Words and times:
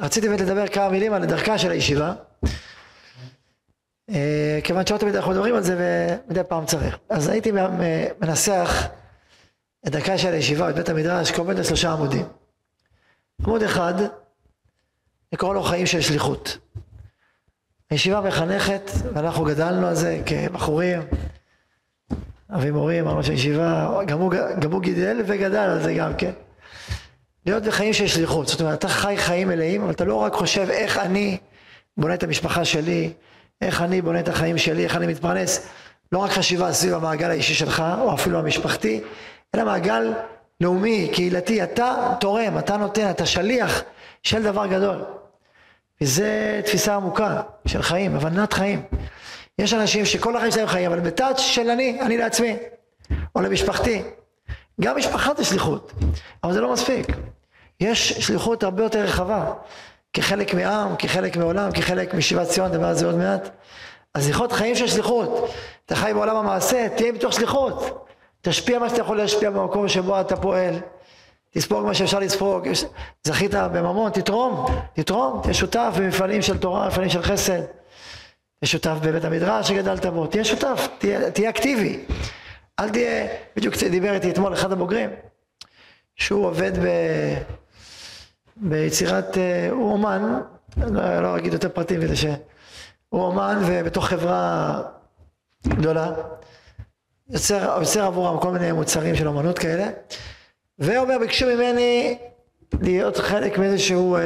רציתי 0.00 0.28
באמת 0.28 0.40
לדבר 0.40 0.66
כמה 0.66 0.88
מילים 0.88 1.12
על 1.12 1.26
דרכה 1.26 1.58
של 1.58 1.70
הישיבה. 1.70 2.12
אה, 4.10 4.58
כיוון 4.64 4.86
שלא 4.86 4.98
תמיד 4.98 5.16
אנחנו 5.16 5.30
מדברים 5.30 5.54
על 5.54 5.62
זה 5.62 5.76
ומדי 5.78 6.40
פעם 6.48 6.66
צריך. 6.66 6.98
אז 7.08 7.28
הייתי 7.28 7.52
מנסח 8.20 8.86
את 9.86 9.92
דרכה 9.92 10.18
של 10.18 10.32
הישיבה, 10.32 10.70
את 10.70 10.74
בית 10.74 10.88
המדרש, 10.88 11.30
כל 11.30 11.42
מיני 11.42 11.64
שלושה 11.64 11.92
עמודים. 11.92 12.26
עמוד 13.44 13.62
אחד, 13.62 13.94
לקרוא 15.32 15.54
לו 15.54 15.62
חיים 15.62 15.86
של 15.86 16.00
שליחות. 16.00 16.58
הישיבה 17.90 18.20
מחנכת, 18.20 18.90
ואנחנו 19.14 19.44
גדלנו 19.44 19.86
על 19.86 19.94
זה 19.94 20.22
כבחורים, 20.26 21.02
אבי 22.54 22.70
מורים, 22.70 23.08
ראש 23.08 23.28
הישיבה, 23.28 24.00
גם 24.06 24.18
הוא, 24.18 24.32
גם 24.60 24.72
הוא 24.72 24.82
גידל 24.82 25.22
וגדל 25.26 25.56
על 25.56 25.82
זה 25.82 25.94
גם 25.94 26.16
כן. 26.18 26.32
להיות 27.50 27.64
בחיים 27.64 27.92
של 27.92 28.06
שליחות, 28.06 28.48
זאת 28.48 28.60
אומרת, 28.60 28.78
אתה 28.78 28.88
חי 28.88 29.16
חיים 29.16 29.48
מלאים, 29.48 29.82
אבל 29.82 29.90
אתה 29.90 30.04
לא 30.04 30.14
רק 30.14 30.32
חושב 30.32 30.70
איך 30.70 30.98
אני 30.98 31.38
בונה 31.96 32.14
את 32.14 32.22
המשפחה 32.22 32.64
שלי, 32.64 33.12
איך 33.62 33.82
אני 33.82 34.02
בונה 34.02 34.20
את 34.20 34.28
החיים 34.28 34.58
שלי, 34.58 34.84
איך 34.84 34.96
אני 34.96 35.06
מתפרנס, 35.06 35.68
לא 36.12 36.18
רק 36.18 36.30
חשיבה 36.30 36.72
סביב 36.72 36.94
המעגל 36.94 37.30
האישי 37.30 37.54
שלך, 37.54 37.82
או 38.00 38.14
אפילו 38.14 38.38
המשפחתי, 38.38 39.00
אלא 39.54 39.64
מעגל 39.64 40.12
לאומי, 40.60 41.10
קהילתי, 41.12 41.62
אתה 41.62 42.14
תורם, 42.20 42.58
אתה 42.58 42.76
נותן, 42.76 43.10
אתה 43.10 43.26
שליח 43.26 43.82
של 44.22 44.42
דבר 44.42 44.66
גדול. 44.66 45.04
וזה 46.00 46.60
תפיסה 46.64 46.94
עמוקה 46.94 47.42
של 47.66 47.82
חיים, 47.82 48.16
הבנת 48.16 48.52
חיים. 48.52 48.82
יש 49.58 49.74
אנשים 49.74 50.04
שכל 50.04 50.36
החיים 50.36 50.52
שלהם 50.52 50.66
חיים, 50.66 50.92
אבל 50.92 51.00
בטאץ' 51.00 51.38
של 51.38 51.70
אני, 51.70 52.00
אני 52.00 52.16
לעצמי, 52.16 52.56
או 53.34 53.40
למשפחתי. 53.40 54.02
גם 54.80 54.96
משפחה 54.96 55.32
זה 55.36 55.44
שליחות, 55.44 55.92
אבל 56.44 56.52
זה 56.52 56.60
לא 56.60 56.72
מספיק. 56.72 57.06
יש 57.80 58.12
שליחות 58.12 58.62
הרבה 58.62 58.82
יותר 58.82 59.00
רחבה, 59.00 59.52
כחלק 60.12 60.54
מעם, 60.54 60.96
כחלק 60.96 61.36
מעולם, 61.36 61.72
כחלק 61.72 62.14
משיבת 62.14 62.48
ציון, 62.48 62.70
נדבר 62.70 62.86
על 62.86 62.94
זה 62.94 63.06
עוד 63.06 63.14
מעט. 63.14 63.48
אז 64.14 64.24
זכרות 64.24 64.52
חיים 64.52 64.76
של 64.76 64.86
שליחות. 64.86 65.50
אתה 65.86 65.96
חי 65.96 66.14
בעולם 66.14 66.36
המעשה, 66.36 66.88
תהיה 66.96 67.12
בתוך 67.12 67.32
שליחות. 67.32 68.06
תשפיע 68.42 68.78
מה 68.78 68.88
שאתה 68.88 69.00
יכול 69.00 69.16
להשפיע 69.16 69.50
במקום 69.50 69.88
שבו 69.88 70.20
אתה 70.20 70.36
פועל. 70.36 70.74
תספוג 71.50 71.86
מה 71.86 71.94
שאפשר 71.94 72.18
לספוג. 72.18 72.68
זכית 73.24 73.54
בממון, 73.54 74.10
תתרום, 74.10 74.66
תתרום, 74.92 75.40
תהיה 75.42 75.54
שותף 75.54 75.94
במפעלים 75.98 76.42
של 76.42 76.58
תורה, 76.58 76.88
מפעלים 76.88 77.10
של 77.10 77.22
חסד. 77.22 77.60
תהיה 78.60 78.68
שותף 78.68 78.94
בבית 79.02 79.24
המדרש 79.24 79.68
שגדלת 79.68 80.06
בו, 80.06 80.26
תהיה 80.26 80.44
שותף, 80.44 80.88
תהיה, 80.98 81.30
תהיה 81.30 81.50
אקטיבי. 81.50 82.04
אל 82.80 82.88
תהיה, 82.88 83.26
בדיוק 83.56 83.74
דיבר 83.90 84.14
איתי 84.14 84.30
אתמול 84.30 84.52
אחד 84.54 84.72
הבוגרים, 84.72 85.10
שהוא 86.16 86.46
עובד 86.46 86.78
ב, 86.78 86.86
ביצירת, 88.60 89.38
אה, 89.38 89.68
הוא 89.70 89.92
אומן, 89.92 90.40
לא, 90.76 91.20
לא 91.20 91.38
אגיד 91.38 91.52
יותר 91.52 91.68
פרטים 91.68 92.00
כדי 92.00 92.16
שהוא 92.16 92.36
אומן 93.12 93.58
ובתוך 93.66 94.06
חברה 94.06 94.82
גדולה, 95.66 96.12
יוצר, 97.28 97.76
יוצר 97.80 98.04
עבורם 98.04 98.40
כל 98.40 98.50
מיני 98.50 98.72
מוצרים 98.72 99.16
של 99.16 99.28
אומנות 99.28 99.58
כאלה, 99.58 99.88
ואומר 100.78 101.18
ביקשו 101.18 101.46
ממני 101.46 102.18
להיות 102.80 103.16
חלק 103.16 103.58
מאיזשהו 103.58 104.16
אה, 104.16 104.20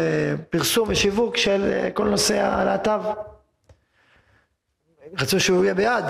פרסום 0.50 0.88
ושיווק 0.88 1.36
של 1.36 1.72
אה, 1.72 1.90
כל 1.90 2.08
נושא 2.08 2.40
הלהט"ב. 2.40 3.00
רצו 5.20 5.40
שהוא 5.40 5.64
יהיה 5.64 5.74
ביד. 5.74 6.04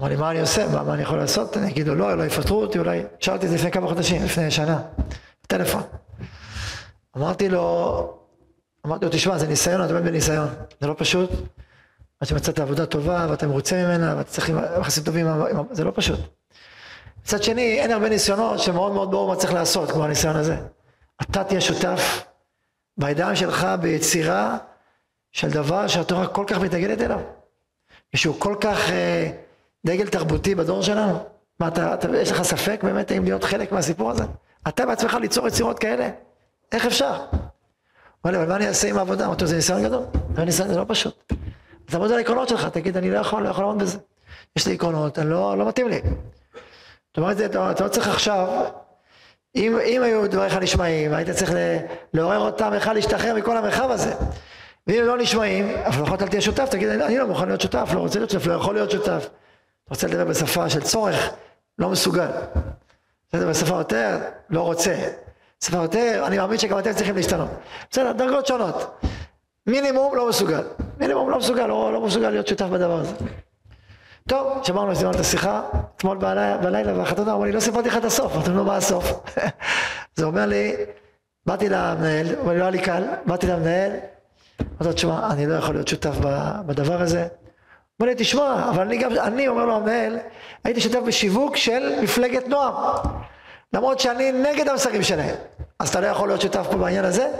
אמר 0.00 0.08
לי, 0.08 0.16
מה 0.16 0.30
אני 0.30 0.40
עושה? 0.40 0.68
מה, 0.68 0.82
מה 0.82 0.94
אני 0.94 1.02
יכול 1.02 1.18
לעשות? 1.18 1.56
אני 1.56 1.70
אגיד 1.70 1.88
לו, 1.88 1.94
לא, 1.94 2.18
לא 2.18 2.22
יפטרו 2.22 2.62
אותי, 2.62 2.78
אולי... 2.78 3.02
שאלתי 3.20 3.46
את 3.46 3.50
זה 3.50 3.56
לפני 3.56 3.70
כמה 3.70 3.88
חודשים, 3.88 4.24
לפני 4.24 4.50
שנה, 4.50 4.82
בטלפון. 5.44 5.82
אמרתי 7.18 7.48
לו, 7.48 8.18
אמרתי 8.86 9.04
לו, 9.04 9.10
תשמע, 9.10 9.38
זה 9.38 9.46
ניסיון, 9.46 9.84
אתה 9.84 9.92
באמת 9.92 10.04
בניסיון. 10.04 10.48
זה 10.80 10.86
לא 10.86 10.94
פשוט. 10.98 11.30
עד 12.20 12.28
שמצאת 12.28 12.58
עבודה 12.58 12.86
טובה, 12.86 13.26
ואתה 13.30 13.46
מרוצה 13.46 13.76
ממנה, 13.76 14.14
ואתה 14.16 14.30
צריך 14.30 14.52
יחסים 14.80 15.04
טובים, 15.04 15.26
זה 15.70 15.84
לא 15.84 15.92
פשוט. 15.94 16.20
מצד 17.22 17.42
שני, 17.42 17.80
אין 17.80 17.90
הרבה 17.90 18.08
ניסיונות 18.08 18.58
שמאוד 18.58 18.92
מאוד 18.92 19.10
ברור 19.10 19.28
מה 19.28 19.36
צריך 19.36 19.52
לעשות, 19.52 19.90
כמו 19.90 20.04
הניסיון 20.04 20.36
הזה. 20.36 20.56
אתה 21.22 21.44
תהיה 21.44 21.60
שותף 21.60 22.24
בידיים 22.96 23.36
שלך 23.36 23.66
ביצירה 23.80 24.58
של 25.32 25.50
דבר 25.50 25.86
שהתורה 25.86 26.26
כל 26.26 26.44
כך 26.46 26.58
מתנגדת 26.58 27.02
אליו. 27.02 27.20
ושהוא 28.14 28.34
כל 28.38 28.54
כך 28.60 28.90
אה, 28.90 29.30
דגל 29.86 30.08
תרבותי 30.08 30.54
בדור 30.54 30.82
שלנו. 30.82 31.18
מה, 31.60 31.68
אתה, 31.68 31.94
אתה, 31.94 32.08
יש 32.16 32.30
לך 32.30 32.42
ספק 32.42 32.80
באמת 32.82 33.10
האם 33.10 33.24
להיות 33.24 33.44
חלק 33.44 33.72
מהסיפור 33.72 34.10
הזה? 34.10 34.24
אתה 34.68 34.86
בעצמך 34.86 35.14
ליצור 35.14 35.48
יצירות 35.48 35.78
כאלה? 35.78 36.10
איך 36.72 36.86
אפשר? 36.86 37.14
אמר 38.24 38.32
לי, 38.32 38.36
אבל 38.38 38.48
מה 38.48 38.56
אני 38.56 38.68
אעשה 38.68 38.88
עם 38.88 38.98
העבודה? 38.98 39.26
אמרתי 39.26 39.44
לו, 39.44 39.48
זה 39.48 39.56
ניסיון 39.56 39.84
גדול. 39.84 40.02
זה 40.36 40.44
ניסיון, 40.44 40.68
זה 40.68 40.78
לא 40.78 40.84
פשוט. 40.88 41.32
תעמוד 41.84 42.12
על 42.12 42.18
העקרונות 42.18 42.48
שלך, 42.48 42.68
תגיד, 42.68 42.96
אני 42.96 43.10
לא 43.10 43.18
יכול, 43.18 43.42
לא 43.42 43.48
יכול 43.48 43.64
לעמוד 43.64 43.82
בזה. 43.82 43.98
יש 44.56 44.66
לי 44.66 44.74
עקרונות, 44.74 45.18
אני 45.18 45.30
לא, 45.30 45.58
לא 45.58 45.68
מתאים 45.68 45.88
לי. 45.88 46.00
זאת 47.08 47.16
אומרת, 47.16 47.40
אתה, 47.40 47.84
לא 47.84 47.88
צריך 47.88 48.08
עכשיו, 48.08 48.64
אם, 49.56 49.78
אם 49.84 50.02
היו 50.02 50.30
דבריך 50.30 50.54
נשמעים, 50.54 51.14
היית 51.14 51.30
צריך 51.30 51.52
לעורר 52.14 52.38
אותם 52.38 52.72
איך 52.72 52.88
להשתחרר 52.88 53.34
מכל 53.34 53.56
המרחב 53.56 53.90
הזה. 53.90 54.14
ואם 54.86 55.02
לא 55.04 55.18
נשמעים, 55.18 55.76
אבל 55.86 56.02
לפחות 56.02 56.22
אל 56.22 56.28
תהיה 56.28 56.40
שותף, 56.40 56.68
תגיד, 56.70 56.88
אני 56.88 57.18
לא 57.18 57.26
מוכן 57.26 57.46
להיות 57.46 57.60
שותף, 57.60 57.90
לא 57.94 58.00
רוצה 58.00 58.18
להיות 58.18 58.30
שותף, 58.30 58.46
לא 58.46 58.54
יכול 58.54 58.74
להיות 58.74 58.90
שותף. 58.90 59.28
רוצה 59.90 60.06
לדבר 60.06 60.24
בשפה 60.24 60.70
של 60.70 60.80
צורך, 60.80 61.30
לא 61.78 61.88
מסוגל. 61.88 62.30
בסדר, 63.28 63.48
בשפה 63.48 63.74
יותר, 63.74 64.18
לא 64.50 64.60
רוצה. 64.62 64.94
יותר, 65.72 66.24
אני 66.26 66.38
מאמין 66.38 66.58
שגם 66.58 66.78
אתם 66.78 66.92
צריכים 66.92 67.16
להשתנות. 67.16 67.48
בסדר, 67.90 68.12
דרגות 68.12 68.46
שונות. 68.46 69.00
מינימום 69.66 70.16
לא 70.16 70.28
מסוגל. 70.28 70.62
מינימום 70.98 71.30
לא 71.30 71.38
מסוגל, 71.38 71.66
לא, 71.66 71.92
לא 71.92 72.00
מסוגל 72.00 72.30
להיות 72.30 72.46
שותף 72.46 72.64
בדבר 72.66 73.00
הזה. 73.00 73.14
טוב, 74.28 74.64
שמרנו 74.64 74.94
שדיברנו 74.94 75.14
את 75.14 75.20
השיחה, 75.20 75.62
אתמול 75.96 76.16
בלילה, 76.16 76.56
בלילה 76.56 76.98
והחתונה, 76.98 77.32
אמרו 77.32 77.44
לי, 77.44 77.52
לא 77.52 77.60
סיפרתי 77.60 77.88
לך 77.88 77.96
את 77.96 78.04
הסוף, 78.04 78.34
אמרתי 78.34 78.50
לו, 78.50 78.64
מה 78.64 78.76
הסוף? 78.76 79.12
זה 80.16 80.24
אומר 80.24 80.46
לי, 80.46 80.72
באתי 81.46 81.68
למנהל, 81.68 82.26
לי, 82.26 82.36
לא 82.44 82.50
היה 82.50 82.70
לי 82.70 82.78
קל, 82.78 83.04
באתי 83.26 83.46
למנהל, 83.46 83.90
אמרתי 84.60 84.84
לו, 84.84 84.92
תשמע, 84.92 85.30
אני 85.30 85.46
לא 85.46 85.54
יכול 85.54 85.74
להיות 85.74 85.88
שותף 85.88 86.14
בדבר 86.66 87.02
הזה. 87.02 87.26
אומר 88.00 88.12
לי, 88.12 88.14
תשמע, 88.18 88.70
אבל 88.70 88.82
אני 88.82 88.98
גם, 88.98 89.12
אני 89.12 89.48
אומר 89.48 89.64
לו 89.64 89.76
המנהל, 89.76 90.18
הייתי 90.64 90.80
שותף 90.80 91.00
בשיווק 91.06 91.56
של 91.56 92.00
מפלגת 92.02 92.48
נועם. 92.48 92.74
למרות 93.72 94.00
שאני 94.00 94.32
נגד 94.32 94.68
המסרים 94.68 95.02
שלהם. 95.02 95.36
אז 95.78 95.88
אתה 95.88 96.00
לא 96.00 96.06
יכול 96.06 96.28
להיות 96.28 96.40
שותף 96.40 96.66
פה 96.70 96.76
בעניין 96.76 97.04
הזה? 97.04 97.32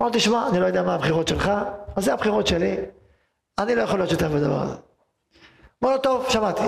אמרתי, 0.00 0.18
תשמע, 0.18 0.48
אני 0.48 0.60
לא 0.60 0.66
יודע 0.66 0.82
מה 0.82 0.94
הבחירות 0.94 1.28
שלך, 1.28 1.50
אז 1.96 2.04
זה 2.04 2.12
הבחירות 2.12 2.46
שלי, 2.46 2.76
אני 3.58 3.74
לא 3.74 3.82
יכול 3.82 3.98
להיות 3.98 4.10
שותף 4.10 4.26
בדבר 4.26 4.62
הזה. 4.62 4.74
אמר 5.84 5.92
לו, 5.92 5.98
טוב, 5.98 6.26
שמעתי. 6.28 6.62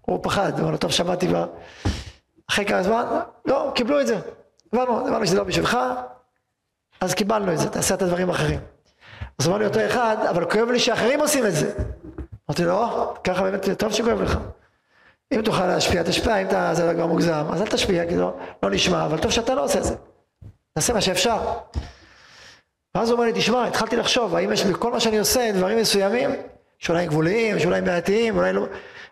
הוא 0.00 0.18
פחד, 0.22 0.60
אמר 0.60 0.70
לו, 0.70 0.76
טוב, 0.76 0.90
שמעתי 0.90 1.28
כבר. 1.28 1.46
אחרי 2.50 2.64
כמה 2.64 2.82
זמן, 2.82 3.04
לא, 3.44 3.72
קיבלו 3.74 4.00
את 4.00 4.06
זה. 4.06 4.18
הבנו, 4.72 5.08
הבנו 5.08 5.26
שזה 5.26 5.36
לא 5.36 5.44
בשבילך, 5.44 5.78
אז 7.00 7.14
קיבלנו 7.14 7.52
את 7.52 7.58
זה, 7.58 7.68
תעשה 7.68 7.94
את 7.94 8.02
הדברים 8.02 8.30
האחרים. 8.30 8.60
אז 9.38 9.48
אמר 9.48 9.58
לי 9.58 9.66
אותו 9.66 9.86
אחד, 9.86 10.16
אבל 10.30 10.50
כואב 10.50 10.68
לי 10.70 10.78
שאחרים 10.78 11.20
עושים 11.20 11.46
את 11.46 11.52
זה. 11.52 11.74
אמרתי 12.50 12.64
לו, 12.64 13.14
ככה 13.24 13.42
באמת 13.42 13.68
טוב 13.78 13.92
שכואב 13.92 14.22
לך. 14.22 14.38
אם 15.32 15.42
תוכל 15.42 15.66
להשפיע, 15.66 16.02
תשפיע, 16.02 16.36
אם 16.36 16.46
אתה, 16.46 16.70
זה 16.74 16.92
כבר 16.94 17.06
מוגזם, 17.06 17.44
אז 17.52 17.62
אל 17.62 17.66
תשפיע, 17.66 18.08
כי 18.08 18.16
לא, 18.16 18.34
לא 18.62 18.70
נשמע, 18.70 19.04
אבל 19.04 19.18
טוב 19.18 19.30
שאתה 19.30 19.54
לא 19.54 19.64
עושה 19.64 19.78
את 19.78 19.84
זה. 19.84 19.94
תעשה 20.74 20.92
מה 20.92 21.00
שאפשר. 21.00 21.38
ואז 22.94 23.10
הוא 23.10 23.16
אומר 23.16 23.24
לי, 23.24 23.32
תשמע, 23.34 23.66
התחלתי 23.66 23.96
לחשוב, 23.96 24.34
האם 24.34 24.52
יש 24.52 24.64
בכל 24.64 24.92
מה 24.92 25.00
שאני 25.00 25.18
עושה 25.18 25.52
דברים 25.52 25.78
מסוימים, 25.78 26.30
שאולי 26.78 27.06
גבוליים, 27.06 27.58
שאולי 27.58 27.80
בעייתיים, 27.80 28.36
אולי 28.36 28.52
לא, 28.52 28.66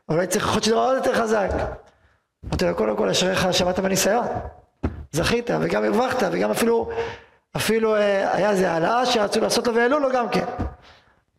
אולי 0.08 0.26
צריך 0.26 0.50
להיות 0.50 0.64
שזה 0.64 0.74
עוד 0.74 0.96
יותר 0.96 1.14
חזק. 1.14 1.48
אמרתי 2.44 2.64
לו, 2.64 2.74
קודם 2.74 2.96
כל, 2.96 3.08
אשריך 3.08 3.54
שמעת 3.54 3.78
בניסיון. 3.78 4.26
זכית, 5.12 5.50
וגם 5.60 5.84
הרווחת, 5.84 6.22
וגם 6.32 6.50
אפילו, 6.50 6.90
אפילו 7.56 7.96
אה, 7.96 8.36
היה 8.36 8.50
איזה 8.50 8.70
העלאה 8.70 9.06
שרצו 9.06 9.40
לעשות 9.40 9.66
לו 9.66 9.74
והעלו 9.74 9.98
לו 9.98 10.08
גם 10.12 10.28
כן. 10.28 10.44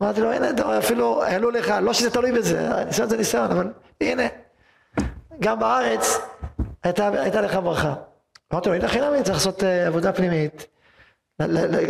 אמרתי 0.01 0.21
לו, 0.21 0.31
הנה, 0.31 0.77
אפילו 0.77 1.23
העלו 1.23 1.51
לך, 1.51 1.73
לא 1.81 1.93
שזה 1.93 2.09
תלוי 2.09 2.31
בזה, 2.31 2.69
ניסיון 2.85 3.09
זה 3.09 3.17
ניסיון, 3.17 3.51
אבל 3.51 3.71
הנה. 4.01 4.23
גם 5.39 5.59
בארץ 5.59 6.19
הייתה, 6.83 7.09
הייתה 7.09 7.41
לך 7.41 7.55
ברכה. 7.55 7.93
אמרתי 8.53 8.69
לו, 8.69 8.75
הנה 8.75 8.87
חינמי, 8.87 9.23
צריך 9.23 9.35
לעשות 9.35 9.61
uh, 9.61 9.65
עבודה 9.87 10.13
פנימית, 10.13 10.67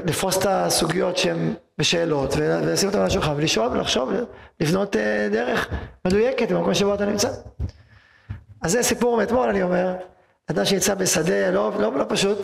לפרוס 0.06 0.38
את 0.38 0.45
הסוגיות 0.50 1.18
שהן 1.18 1.53
בשאלות, 1.77 2.33
ולשים 2.38 2.89
אותן 2.89 3.00
על 3.00 3.06
השולחן, 3.06 3.33
ולשאול 3.36 3.68
ולחשוב, 3.68 4.12
לבנות 4.59 4.95
uh, 4.95 5.00
דרך 5.31 5.69
מדויקת 6.06 6.51
במקום 6.51 6.74
שבו 6.74 6.94
אתה 6.94 7.06
נמצא. 7.06 7.30
אז 8.62 8.71
זה 8.71 8.83
סיפור 8.83 9.18
מאתמול, 9.18 9.50
אני 9.50 9.63
אומר, 9.63 9.95
אדם 10.51 10.65
שיצא 10.65 10.94
בשדה 10.94 11.51
לא, 11.51 11.71
לא, 11.80 11.94
לא 11.94 12.06
פשוט, 12.07 12.38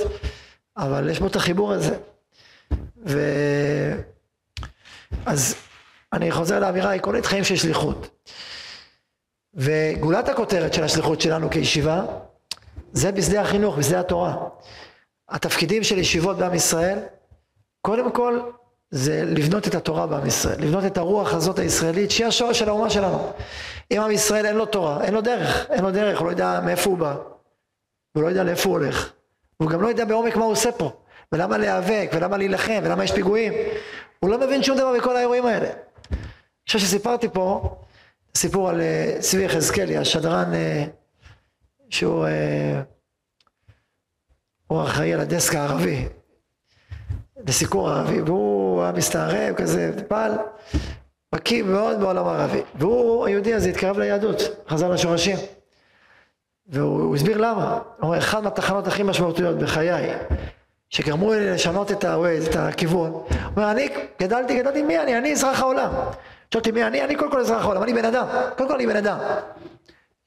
אבל 0.77 1.09
יש 1.09 1.19
בו 1.19 1.27
את 1.27 1.35
החיבור 1.35 1.73
הזה. 1.73 1.95
ו... 3.05 3.19
אז 5.25 5.55
אני 6.13 6.31
חוזר 6.31 6.59
לאמירה 6.59 6.89
העקרונית, 6.89 7.25
חיים 7.25 7.43
של 7.43 7.55
שליחות. 7.55 8.25
וגולת 9.55 10.29
הכותרת 10.29 10.73
של 10.73 10.83
השליחות 10.83 11.21
שלנו 11.21 11.49
כישיבה 11.49 12.03
זה 12.93 13.11
בשדה 13.11 13.41
החינוך, 13.41 13.77
בשדה 13.77 13.99
התורה. 13.99 14.35
התפקידים 15.29 15.83
של 15.83 15.97
ישיבות 15.97 16.37
בעם 16.37 16.53
ישראל, 16.53 16.99
קודם 17.81 18.11
כל 18.11 18.39
זה 18.91 19.23
לבנות 19.25 19.67
את 19.67 19.75
התורה 19.75 20.07
בעם 20.07 20.25
ישראל, 20.25 20.61
לבנות 20.61 20.85
את 20.85 20.97
הרוח 20.97 21.33
הזאת 21.33 21.59
הישראלית 21.59 22.11
שהיא 22.11 22.27
השורש 22.27 22.59
של 22.59 22.69
האומה 22.69 22.89
שלנו. 22.89 23.31
אם 23.91 24.01
עם 24.01 24.11
ישראל 24.11 24.45
אין 24.45 24.55
לו 24.55 24.65
תורה, 24.65 25.03
אין 25.03 25.13
לו 25.13 25.21
דרך, 25.21 25.67
אין 25.69 25.83
לו 25.83 25.91
דרך, 25.91 26.19
הוא 26.19 26.25
לא 26.25 26.31
יודע 26.31 26.59
מאיפה 26.65 26.89
הוא 26.89 26.97
בא, 26.97 27.15
הוא 28.13 28.23
לא 28.23 28.27
יודע 28.27 28.43
לאיפה 28.43 28.69
הוא 28.69 28.77
הולך, 28.77 29.11
הוא 29.57 29.69
גם 29.69 29.81
לא 29.81 29.87
יודע 29.87 30.05
בעומק 30.05 30.35
מה 30.35 30.43
הוא 30.43 30.51
עושה 30.51 30.71
פה, 30.71 30.91
ולמה 31.31 31.57
להיאבק, 31.57 32.09
ולמה 32.13 32.37
להילחם, 32.37 32.79
ולמה 32.83 33.03
יש 33.03 33.11
פיגועים, 33.11 33.53
הוא 34.19 34.29
לא 34.29 34.37
מבין 34.37 34.63
שום 34.63 34.77
דבר 34.77 34.93
בכל 34.97 35.15
האירועים 35.15 35.45
האלה. 35.45 35.67
אני 35.67 36.67
חושב 36.67 36.79
שסיפרתי 36.79 37.29
פה 37.29 37.75
סיפור 38.35 38.69
על 38.69 38.81
אה, 38.81 39.17
צבי 39.19 39.43
יחזקאלי, 39.43 39.97
השדרן 39.97 40.53
אה, 40.53 40.85
שהוא 41.89 42.25
אה, 42.25 42.81
אחראי 44.83 45.13
על 45.13 45.19
הדסק 45.19 45.55
הערבי, 45.55 46.07
לסיקור 47.47 47.89
הערבי, 47.89 48.21
והוא 48.21 48.83
היה 48.83 48.91
מסתערב 48.91 49.55
כזה, 49.55 49.91
פעל, 50.07 50.31
בקיא 51.35 51.63
מאוד 51.63 51.99
בעולם 51.99 52.27
הערבי, 52.27 52.61
והוא, 52.75 53.25
היהודי 53.25 53.53
הזה, 53.53 53.69
התקרב 53.69 53.99
ליהדות, 53.99 54.41
חזר 54.69 54.91
לשורשים. 54.91 55.37
והוא 56.67 57.15
הסביר 57.15 57.37
למה, 57.37 57.73
הוא 57.73 57.81
אומר, 58.01 58.17
אחת 58.17 58.43
מהתחנות 58.43 58.87
הכי 58.87 59.03
משמעותיות 59.03 59.57
בחיי, 59.57 60.13
שגרמו 60.89 61.33
לי 61.33 61.51
לשנות 61.51 61.91
את 61.91 62.03
הווייז, 62.03 62.47
את 62.47 62.55
הכיוון, 62.55 63.11
הוא 63.11 63.27
אומר, 63.55 63.71
אני 63.71 63.89
גדלתי, 64.21 64.59
גדלתי 64.59 64.81
מי 64.81 64.99
אני? 64.99 65.17
אני 65.17 65.31
אזרח 65.31 65.59
העולם. 65.59 65.91
שאלתי 66.53 66.83
אני? 66.83 67.03
אני 67.03 67.15
קודם 67.15 67.31
כל 67.31 67.39
אזרח 67.39 67.61
העולם, 67.61 67.83
אני 67.83 67.93
בן 67.93 68.05
אדם, 68.05 68.27
קודם 68.57 68.69
כל 68.69 68.75
אני 68.75 68.87
בן 68.87 68.95
אדם. 68.95 69.17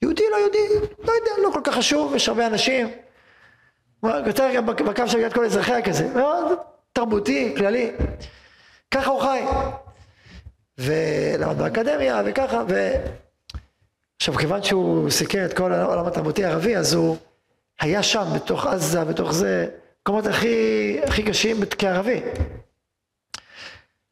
יהודי, 0.03 0.23
לא 0.31 0.37
יהודי, 0.37 0.69
לא 0.99 1.13
יודע, 1.13 1.31
לא 1.43 1.51
כל 1.53 1.61
כך 1.65 1.75
חשוב, 1.75 2.15
יש 2.15 2.29
הרבה 2.29 2.47
אנשים. 2.47 2.91
יותר 4.27 4.51
גם 4.55 4.67
בקו 4.67 5.09
של 5.09 5.31
כל 5.31 5.45
אזרחיה 5.45 5.83
כזה, 5.83 6.09
מאוד 6.15 6.59
תרבותי, 6.93 7.55
כללי. 7.57 7.93
ככה 8.91 9.11
הוא 9.11 9.21
חי. 9.21 9.45
ולמד 10.79 11.59
באקדמיה 11.59 12.23
וככה, 12.25 12.63
ו... 12.69 12.93
עכשיו 14.17 14.35
כיוון 14.35 14.63
שהוא 14.63 15.11
סיכר 15.11 15.45
את 15.45 15.53
כל 15.53 15.73
העולם 15.73 16.07
התרבותי 16.07 16.45
הערבי, 16.45 16.77
אז 16.77 16.95
הוא 16.95 17.17
היה 17.81 18.03
שם, 18.03 18.25
בתוך 18.35 18.67
עזה, 18.67 19.05
בתוך 19.05 19.33
זה, 19.33 19.67
מקומות 20.03 20.27
הכי, 20.27 20.99
הכי 21.07 21.23
קשים 21.23 21.57
כערבי. 21.79 22.21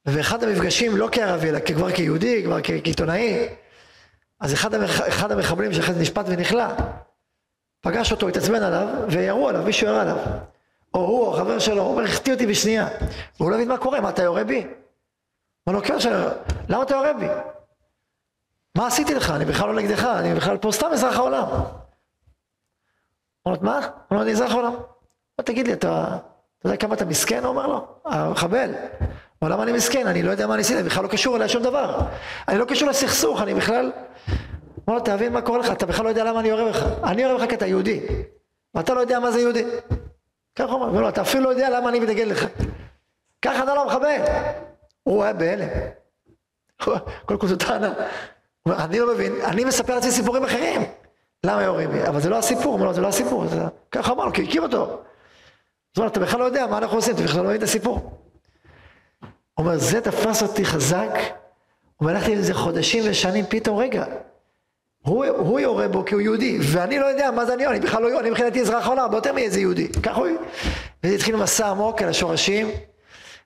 ואחד 0.07 0.45
המפגשים, 0.45 0.97
לא 0.97 1.09
כערבי, 1.13 1.49
אלא 1.49 1.59
כבר 1.61 1.93
כיהודי, 1.93 2.43
כבר 2.45 2.59
כעיתונאי, 2.63 3.49
אז 4.41 4.53
אחד, 4.53 4.75
המח... 4.75 5.01
אחד 5.01 5.33
המחבלים 5.33 5.73
שאחרי 5.73 5.95
זה 5.95 6.01
נשפט 6.01 6.25
ונכלא, 6.29 6.65
פגש 7.81 8.13
אותו, 8.13 8.29
התעצבן 8.29 8.63
עליו, 8.63 8.89
וירו 9.09 9.49
עליו, 9.49 9.63
מישהו 9.63 9.87
ירה 9.87 10.03
עליו. 10.03 10.17
או 10.95 11.01
הוא, 11.01 11.27
או 11.27 11.33
חבר 11.33 11.59
שלו, 11.59 11.83
הוא 11.83 11.91
אומר, 11.91 12.05
החטיא 12.05 12.33
אותי 12.33 12.47
בשנייה. 12.47 12.89
והוא 13.41 13.51
לא 13.51 13.57
מבין 13.57 13.69
מה 13.69 13.79
קורה, 13.79 14.01
מה, 14.01 14.09
אתה 14.09 14.23
יורה 14.23 14.45
בי? 14.45 14.67
אומר 15.67 15.79
לו, 15.79 15.85
כן, 15.85 16.01
שאני... 16.01 16.15
למה 16.69 16.83
אתה 16.83 16.95
יורה 16.95 17.13
בי? 17.13 17.27
מה 18.77 18.87
עשיתי 18.87 19.15
לך? 19.15 19.31
אני 19.31 19.45
בכלל 19.45 19.69
לא 19.69 19.83
נגדך, 19.83 20.05
אני 20.05 20.35
בכלל 20.35 20.57
פה 20.57 20.73
סתם 20.73 20.87
אזרח 20.93 21.17
העולם. 21.17 21.47
אומר 23.47 23.57
לו, 23.57 23.63
מה? 23.63 23.77
הוא 23.77 23.91
אומר, 24.11 24.23
אני 24.23 24.33
אזרח 24.33 24.53
העולם. 24.53 24.75
תגיד 25.45 25.67
לי, 25.67 25.73
אתה, 25.73 26.19
אתה 26.59 26.67
יודע 26.67 26.77
כמה 26.77 26.95
אתה 26.95 27.05
מסכן? 27.05 27.45
הוא 27.45 27.49
אומר 27.49 27.67
לו, 27.67 27.87
המחבל. 28.05 28.75
אבל 29.43 29.53
למה 29.53 29.63
אני 29.63 29.73
מסכן? 29.73 30.07
אני 30.07 30.23
לא 30.23 30.31
יודע 30.31 30.47
מה 30.47 30.55
אני 30.55 30.63
אני 30.75 30.83
בכלל 30.83 31.03
לא 31.05 31.09
קשור 31.09 31.37
אליי 31.37 31.49
שום 31.49 31.63
דבר. 31.63 31.99
אני 32.49 32.59
לא 32.59 32.65
קשור 32.65 32.89
לסכסוך, 32.89 33.43
אני 33.43 33.55
בכלל... 33.55 33.93
אמר 34.89 34.97
לו, 34.97 35.05
תבין 35.05 35.33
מה 35.33 35.43
קורה 35.43 35.59
לך, 35.59 35.73
אתה 35.73 35.87
בכלל 35.87 36.05
לא 36.05 36.09
יודע 36.09 36.25
למה 36.25 36.41
אני 36.41 36.49
יורה 36.49 36.69
בך. 36.69 36.87
אני 37.05 37.23
יורה 37.23 37.39
בך 37.39 37.49
כי 37.49 37.55
אתה 37.55 37.67
יהודי, 37.67 38.01
ואתה 38.75 38.95
לא 38.95 39.01
יודע 39.01 39.21
מה 39.21 39.31
זה 39.31 39.41
יהודי. 39.41 39.65
ככה 40.57 40.73
הוא 40.73 40.83
אומר, 40.83 41.09
אתה 41.09 41.21
אפילו 41.21 41.45
לא 41.45 41.49
יודע 41.49 41.71
למה 41.71 41.89
אני 41.89 42.01
מתנגד 42.01 42.27
לך. 42.27 42.47
ככה 43.43 43.63
אתה 43.63 43.75
לא 43.75 43.87
מחבל. 43.87 44.21
הוא 45.03 45.25
היה 45.25 45.33
בהלם. 45.33 45.69
קודם 47.27 47.41
כל 47.41 47.47
זו 47.47 47.57
טענה. 47.57 47.93
אני 48.69 48.99
לא 48.99 49.15
מבין, 49.15 49.33
אני 49.45 49.65
מספר 49.65 49.95
לעצמי 49.95 50.11
סיפורים 50.11 50.45
אחרים. 50.45 50.83
למה 51.47 51.63
יורים 51.63 51.91
בי? 51.91 52.07
אבל 52.09 52.21
זה 52.21 52.31
לא 52.31 52.39
הסיפור, 52.39 52.73
אומר 52.73 52.85
לו, 52.85 52.95
זה 52.95 53.01
לא 53.01 53.09
הסיפור. 53.09 53.45
ככה 53.91 54.13
אמר 54.13 54.25
לו, 54.25 54.33
כי 54.33 54.43
הכיר 54.43 54.63
אותו. 54.63 54.87
זאת 54.87 55.99
אומרת, 55.99 56.13
אתה 56.13 56.21
בכלל 56.21 56.41
לא 56.41 56.45
יודע 56.45 56.67
מה 56.67 56.79
אנחנו 56.79 56.97
עושים, 56.97 57.15
אתה 57.15 57.23
בכלל 57.23 57.41
לא 57.41 57.47
מבין 57.47 57.59
את 57.59 57.63
הסיפור. 57.63 58.22
אומר, 59.59 59.79
זה 59.79 60.01
תפס 60.01 60.43
אותי 60.43 60.65
חזק, 60.65 61.11
הוא 61.17 62.09
אומר, 62.09 62.11
הלכתי 62.11 62.33
עם 62.33 62.43
זה 62.43 62.55
חודשים 62.55 63.05
ושנים, 63.07 63.45
פתאום, 63.49 63.79
רגע, 63.79 64.05
הוא, 65.03 65.27
הוא 65.27 65.61
יורה 65.61 65.89
בו 65.89 66.05
כי 66.05 66.15
הוא 66.15 66.21
יהודי, 66.21 66.59
ואני 66.63 66.99
לא 66.99 67.07
יודע 67.07 67.31
מה 67.31 67.47
זה 67.47 67.55
אני, 67.55 67.67
אני 67.67 67.81
בכלל 67.81 68.03
לא 68.03 68.09
יהודי, 68.09 68.23
אני 68.23 68.31
מבחינתי 68.31 68.61
אזרח 68.61 68.87
העולם, 68.87 69.03
הרבה 69.03 69.17
יותר 69.17 69.33
מאיזה 69.33 69.61
יהודי, 69.61 69.89
ככה 69.89 70.21
הוא... 70.21 70.29
וזה 71.05 71.15
התחיל 71.15 71.37
מסע 71.37 71.67
עמוק 71.67 72.03
על 72.03 72.09
השורשים, 72.09 72.71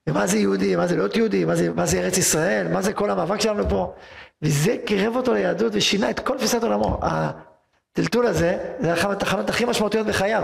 ומה 0.07 0.27
זה 0.27 0.39
יהודי, 0.39 0.77
מה 0.77 0.87
זה 0.87 0.97
להיות 0.97 1.17
יהודי, 1.17 1.45
מה 1.45 1.57
זה, 1.57 1.71
מה 1.71 1.87
זה 1.87 1.99
ארץ 1.99 2.19
ישראל, 2.19 2.69
מה 2.69 2.83
זה 2.83 2.93
כל 2.93 3.11
המאבק 3.11 3.41
שלנו 3.41 3.69
פה, 3.69 3.95
וזה 4.43 4.77
קירב 4.85 5.17
אותו 5.17 5.35
ליהדות 5.35 5.73
ושינה 5.75 6.11
את 6.11 6.21
כל 6.21 6.39
תפיסת 6.39 6.63
עולמו. 6.63 7.01
הטלטול 7.03 8.27
הזה, 8.27 8.59
זה 8.81 8.93
אחת 8.93 9.11
התחנות 9.11 9.49
הכי 9.49 9.65
משמעותיות 9.65 10.07
בחייו. 10.07 10.43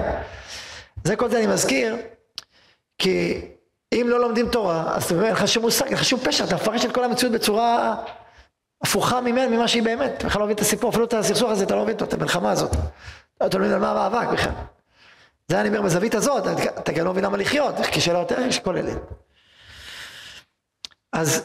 זה 1.04 1.16
כל 1.16 1.30
זה 1.30 1.38
אני 1.38 1.46
מזכיר, 1.46 1.96
כי 2.98 3.40
אם 3.92 4.06
לא 4.08 4.20
לומדים 4.20 4.48
תורה, 4.48 4.96
אז 4.96 5.12
אין 5.12 5.32
לך 5.32 5.48
שום 5.48 5.62
מושג, 5.62 5.84
אין 5.84 5.94
לך 5.94 6.04
שום 6.04 6.20
פשע, 6.20 6.44
אתה 6.44 6.54
מפרש 6.54 6.84
את 6.84 6.92
כל 6.92 7.04
המציאות 7.04 7.34
בצורה 7.34 7.94
הפוכה 8.82 9.20
ממנה, 9.20 9.48
ממה 9.48 9.68
שהיא 9.68 9.82
באמת. 9.82 10.12
אתה 10.16 10.26
בכלל 10.26 10.40
לא 10.40 10.46
מבין 10.46 10.56
את 10.56 10.60
הסיפור, 10.60 10.90
אפילו 10.90 11.04
את 11.04 11.14
הסכסוך 11.14 11.50
הזה, 11.50 11.64
אתה 11.64 11.74
לא 11.74 11.82
מבין 11.82 11.96
את 11.96 12.12
המלחמה 12.12 12.50
הזאת. 12.50 12.70
אתה 13.46 13.58
לא 13.58 13.64
מבין 13.64 13.74
על 13.74 13.80
מה 13.80 13.90
המאבק 13.90 14.28
בכלל. 14.32 14.52
זה 15.48 15.60
אני 15.60 15.68
אומר 15.68 15.82
בזווית 15.82 16.14
הזאת, 16.14 16.46
אתה 16.78 16.92
גם 16.92 17.04
לא 17.04 17.12
מבין 17.12 17.24
למה 17.24 17.36
לחיות, 17.36 17.74
כשאלה 17.92 18.18
יותר 18.18 18.40
יש 18.40 18.58
כל 18.58 18.76
אלה. 18.76 18.92
אז 21.12 21.44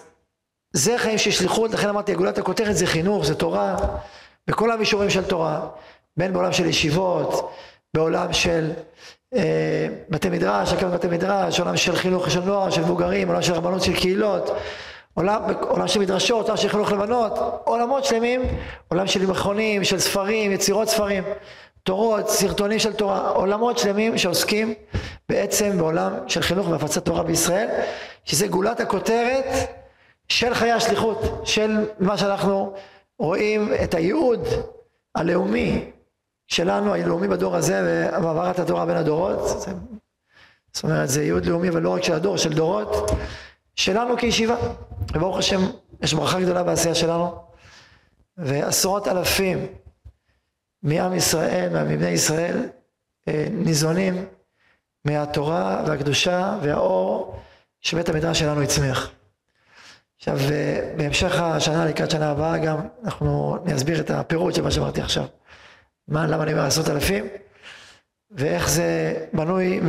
זה 0.74 0.98
חיים 0.98 1.18
של 1.18 1.32
שליחות, 1.32 1.72
לכן 1.72 1.90
אמרתי, 1.90 2.16
גאולת 2.16 2.38
הכותרת 2.38 2.78
זה 2.78 2.86
חינוך, 2.86 3.26
זה 3.26 3.36
תורה, 3.36 3.76
בכל 4.48 4.72
המישורים 4.72 5.10
של 5.10 5.24
תורה, 5.24 5.68
בין 6.18 6.34
בעולם 6.34 6.54
של 6.54 6.66
ישיבות, 6.66 7.54
בעולם 7.94 8.34
של 8.34 8.72
בתי 10.10 10.30
מדרש, 10.30 10.74
הקמת 10.74 10.92
בתי 10.92 11.08
מדרש, 11.08 11.60
עולם 11.60 11.78
של 11.78 11.96
חינוך 11.96 12.32
של 12.32 12.40
נוער, 12.40 12.70
של 12.70 12.82
מבוגרים, 12.82 13.28
עולם 13.28 13.42
של 13.42 13.54
רבנות 13.54 13.82
של 13.82 13.94
קהילות, 13.94 14.50
עולם, 15.14 15.42
עולם 15.62 15.88
של 15.88 16.00
מדרשות, 16.00 16.46
עולם 16.46 16.58
של 16.58 16.70
חינוך 16.70 16.92
לבנות, 16.92 17.34
עולמות 17.64 18.06
שלמים, 18.06 18.42
עולם 18.88 19.08
של 19.08 19.26
מכונים, 19.26 19.84
של 19.84 20.00
ספרים, 20.00 20.52
יצירות 20.52 20.90
ספרים, 20.90 21.24
תורות, 21.84 22.30
סרטונים 22.30 22.80
של 22.80 22.94
תורה, 22.94 23.30
עולמות 23.30 23.78
שלמים 23.78 24.18
שעוסקים 24.18 24.74
בעצם 25.30 25.78
בעולם 25.78 26.14
של 26.28 26.42
חינוך 26.42 26.70
והפצת 26.70 27.06
תורה 27.06 27.24
בישראל, 27.24 27.68
שזה 28.26 28.48
גולת 28.48 28.80
הכותרת 28.80 29.46
של 30.28 30.54
חיי 30.54 30.72
השליחות, 30.72 31.42
של 31.44 31.86
מה 32.00 32.18
שאנחנו 32.18 32.74
רואים 33.20 33.72
את 33.84 33.94
הייעוד 33.94 34.48
הלאומי 35.16 35.92
שלנו, 36.48 36.94
הלאומי 36.94 37.28
בדור 37.28 37.56
הזה, 37.56 37.82
והעברת 37.86 38.60
התורה 38.60 38.86
בין 38.86 38.98
הדורות. 38.98 39.68
זאת 40.74 40.84
אומרת, 40.84 41.10
זה 41.10 41.24
ייעוד 41.24 41.46
לאומי, 41.46 41.70
אבל 41.70 41.82
לא 41.82 41.94
רק 41.94 42.04
של 42.04 42.14
הדור, 42.14 42.38
של 42.38 42.54
דורות, 42.54 43.12
שלנו 43.76 44.18
כישיבה. 44.18 44.56
וברוך 45.14 45.38
השם, 45.38 45.62
יש 46.02 46.14
ברכה 46.14 46.40
גדולה 46.40 46.64
בעשייה 46.64 46.96
שלנו, 46.96 47.36
ועשרות 48.38 49.08
אלפים 49.08 49.68
מעם 50.84 51.14
ישראל, 51.14 51.84
מבני 51.84 52.08
ישראל, 52.08 52.70
אה, 53.28 53.48
ניזונים 53.52 54.26
מהתורה 55.06 55.84
והקדושה 55.88 56.58
והאור 56.62 57.40
שבית 57.82 58.10
המדרש 58.10 58.40
שלנו 58.40 58.62
הצמיח. 58.62 59.12
עכשיו, 60.18 60.38
אה, 60.52 60.94
בהמשך 60.98 61.40
השנה, 61.40 61.86
לקראת 61.86 62.12
שנה 62.12 62.32
הבאה 62.32 62.58
גם, 62.58 62.78
אנחנו 63.04 63.58
נסביר 63.66 64.00
את 64.00 64.12
הפירוט 64.12 64.56
של 64.56 64.62
מה 64.62 64.72
שאמרתי 64.72 65.02
עכשיו. 65.02 65.26
מה, 66.08 66.28
למה 66.28 66.44
אני 66.44 66.54
אומר 66.54 66.66
עשרות 66.66 66.90
אלפים? 66.90 67.28
ואיך 68.32 68.70
זה 68.70 69.14
בנוי 69.34 69.80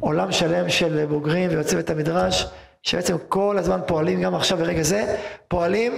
מעולם 0.00 0.32
שלם 0.32 0.68
של 0.68 1.06
בוגרים 1.06 1.50
ויוצאי 1.50 1.76
בית 1.76 1.90
המדרש, 1.90 2.46
שבעצם 2.82 3.16
כל 3.28 3.58
הזמן 3.58 3.80
פועלים, 3.86 4.22
גם 4.22 4.34
עכשיו 4.34 4.58
ברגע 4.58 4.82
זה, 4.82 5.16
פועלים 5.48 5.92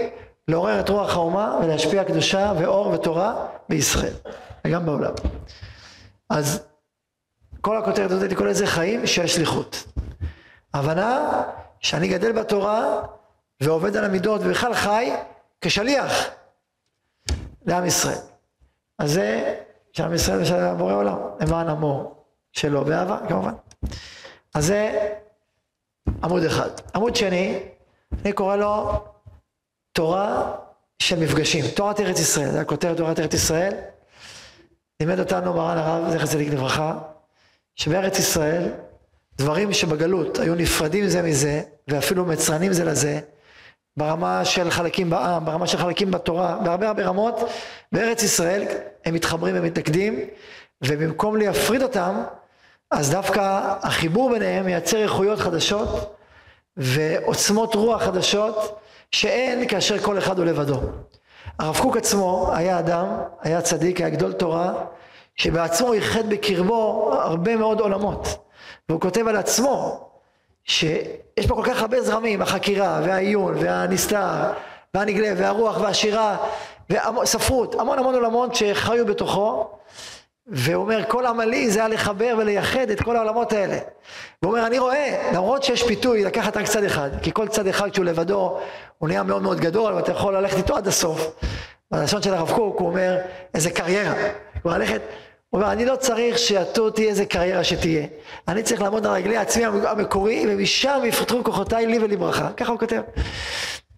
לעורר 0.48 0.80
את 0.80 0.88
רוח 0.88 1.14
האומה 1.14 1.58
ולהשפיע 1.62 2.04
קדושה 2.04 2.52
ואור 2.58 2.86
ותורה 2.86 3.46
בישראל, 3.68 4.14
וגם 4.66 4.86
בעולם. 4.86 5.12
אז 6.30 6.62
כל 7.60 7.78
הכותרת 7.78 8.10
הזאת, 8.10 8.22
אני 8.24 8.34
קורא 8.34 8.48
לזה 8.48 8.66
חיים 8.66 9.06
של 9.06 9.26
שליחות. 9.26 9.84
הבנה 10.74 11.42
שאני 11.80 12.08
גדל 12.08 12.32
בתורה 12.32 13.02
ועובד 13.60 13.96
על 13.96 14.04
המידות 14.04 14.40
ובכלל 14.44 14.74
חי 14.74 15.12
כשליח 15.60 16.30
לעם 17.66 17.86
ישראל. 17.86 18.29
אז 19.00 19.12
זה 19.12 19.54
של 19.92 20.02
עם 20.02 20.14
ישראל 20.14 20.42
ושל 20.42 20.74
בורא 20.74 20.94
עולם, 20.94 21.18
למען 21.40 21.68
עמו 21.68 22.14
שלו, 22.52 22.84
באהבה 22.84 23.18
כמובן. 23.28 23.52
אז 24.54 24.66
זה 24.66 25.10
עמוד 26.22 26.42
אחד. 26.42 26.70
עמוד 26.94 27.16
שני, 27.16 27.58
אני 28.24 28.32
קורא 28.32 28.56
לו 28.56 28.92
תורה 29.92 30.52
של 30.98 31.20
מפגשים, 31.20 31.64
תורת 31.76 32.00
ארץ 32.00 32.20
ישראל, 32.20 32.50
זה 32.50 32.60
הכותרת 32.60 32.96
תורת 32.96 33.20
ארץ 33.20 33.34
ישראל. 33.34 33.74
לימד 35.00 35.20
אותנו 35.20 35.54
מרן 35.54 35.78
הרב, 35.78 36.10
זכר 36.10 36.26
צדיק 36.26 36.48
לברכה, 36.52 36.98
שבארץ 37.76 38.18
ישראל 38.18 38.72
דברים 39.38 39.72
שבגלות 39.72 40.38
היו 40.38 40.54
נפרדים 40.54 41.08
זה 41.08 41.22
מזה 41.22 41.62
ואפילו 41.88 42.24
מצרנים 42.24 42.72
זה 42.72 42.84
לזה 42.84 43.20
ברמה 44.00 44.44
של 44.44 44.70
חלקים 44.70 45.10
בעם, 45.10 45.44
ברמה 45.44 45.66
של 45.66 45.78
חלקים 45.78 46.10
בתורה, 46.10 46.58
בהרבה 46.64 46.88
הרבה 46.88 47.04
רמות, 47.04 47.40
בארץ 47.92 48.22
ישראל 48.22 48.66
הם 49.04 49.14
מתחברים 49.14 49.54
ומתנגדים, 49.58 50.20
ובמקום 50.84 51.36
להפריד 51.36 51.82
אותם, 51.82 52.22
אז 52.90 53.10
דווקא 53.10 53.60
החיבור 53.82 54.30
ביניהם 54.30 54.66
מייצר 54.66 55.02
איכויות 55.02 55.38
חדשות 55.38 56.16
ועוצמות 56.76 57.74
רוח 57.74 58.02
חדשות 58.02 58.78
שאין 59.12 59.68
כאשר 59.68 59.98
כל 59.98 60.18
אחד 60.18 60.38
הוא 60.38 60.46
לבדו. 60.46 60.80
הרב 61.58 61.78
קוק 61.78 61.96
עצמו 61.96 62.50
היה 62.54 62.78
אדם, 62.78 63.06
היה 63.42 63.60
צדיק, 63.60 64.00
היה 64.00 64.10
גדול 64.10 64.32
תורה, 64.32 64.72
שבעצמו 65.36 65.92
איחד 65.92 66.30
בקרבו 66.30 67.12
הרבה 67.20 67.56
מאוד 67.56 67.80
עולמות. 67.80 68.38
והוא 68.88 69.00
כותב 69.00 69.28
על 69.28 69.36
עצמו 69.36 70.09
שיש 70.70 71.46
פה 71.48 71.54
כל 71.54 71.62
כך 71.64 71.80
הרבה 71.80 72.02
זרמים, 72.02 72.42
החקירה 72.42 73.00
והעיון 73.04 73.54
והנסתר 73.58 74.52
והנגלה 74.94 75.32
והרוח 75.36 75.80
והשירה 75.80 76.36
והספרות, 76.90 77.74
המון 77.74 77.98
המון 77.98 78.14
עולמות 78.14 78.54
שחיו 78.54 79.06
בתוכו 79.06 79.70
והוא 80.46 80.82
אומר 80.82 81.02
כל 81.08 81.26
עמלי 81.26 81.70
זה 81.70 81.78
היה 81.78 81.88
לחבר 81.88 82.34
ולייחד 82.38 82.90
את 82.90 83.02
כל 83.02 83.16
העולמות 83.16 83.52
האלה. 83.52 83.78
והוא 84.42 84.54
אומר 84.54 84.66
אני 84.66 84.78
רואה 84.78 85.30
למרות 85.32 85.62
שיש 85.62 85.82
פיתוי 85.82 86.24
לקחת 86.24 86.56
רק 86.56 86.66
צד 86.66 86.84
אחד 86.84 87.10
כי 87.22 87.30
כל 87.32 87.48
צד 87.48 87.66
אחד 87.66 87.90
כשהוא 87.90 88.04
לבדו 88.04 88.58
הוא 88.98 89.08
נהיה 89.08 89.22
מאוד 89.22 89.42
מאוד 89.42 89.60
גדול 89.60 89.92
ואתה 89.92 90.12
יכול 90.12 90.36
ללכת 90.36 90.56
איתו 90.56 90.76
עד 90.76 90.88
הסוף. 90.88 91.30
בלשון 91.90 92.22
של 92.22 92.34
הרב 92.34 92.52
קוק 92.52 92.80
הוא 92.80 92.88
אומר 92.88 93.18
איזה 93.54 93.70
קריירה. 93.70 94.14
הוא 94.62 94.72
ללכת 94.72 95.00
הוא 95.50 95.60
אומר, 95.60 95.72
אני 95.72 95.84
לא 95.84 95.96
צריך 95.96 96.38
שהטור 96.38 96.90
תהיה 96.90 97.08
איזה 97.08 97.26
קריירה 97.26 97.64
שתהיה. 97.64 98.06
אני 98.48 98.62
צריך 98.62 98.82
לעמוד 98.82 99.06
על 99.06 99.12
רגלי 99.12 99.36
עצמי 99.36 99.64
המקורי, 99.64 100.44
ומשם 100.48 101.00
יפתחו 101.04 101.44
כוחותיי 101.44 101.86
לי 101.86 101.98
ולברכה. 101.98 102.52
ככה 102.56 102.72
הוא 102.72 102.78
כותב. 102.78 103.00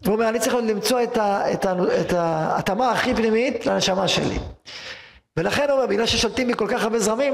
הוא 0.05 0.13
אומר, 0.13 0.29
אני 0.29 0.39
צריך 0.39 0.55
למצוא 0.55 1.03
את, 1.03 1.17
ה, 1.17 1.53
את, 1.53 1.65
ה, 1.65 1.73
את 2.01 2.13
ההתאמה 2.13 2.91
הכי 2.91 3.15
פנימית 3.15 3.65
לנשמה 3.65 4.07
שלי. 4.07 4.37
ולכן 5.37 5.63
הוא 5.69 5.71
אומר, 5.71 5.85
בגלל 5.85 6.05
ששולטים 6.05 6.47
בי 6.47 6.53
כל 6.53 6.67
כך 6.67 6.83
הרבה 6.83 6.99
זרמים, 6.99 7.33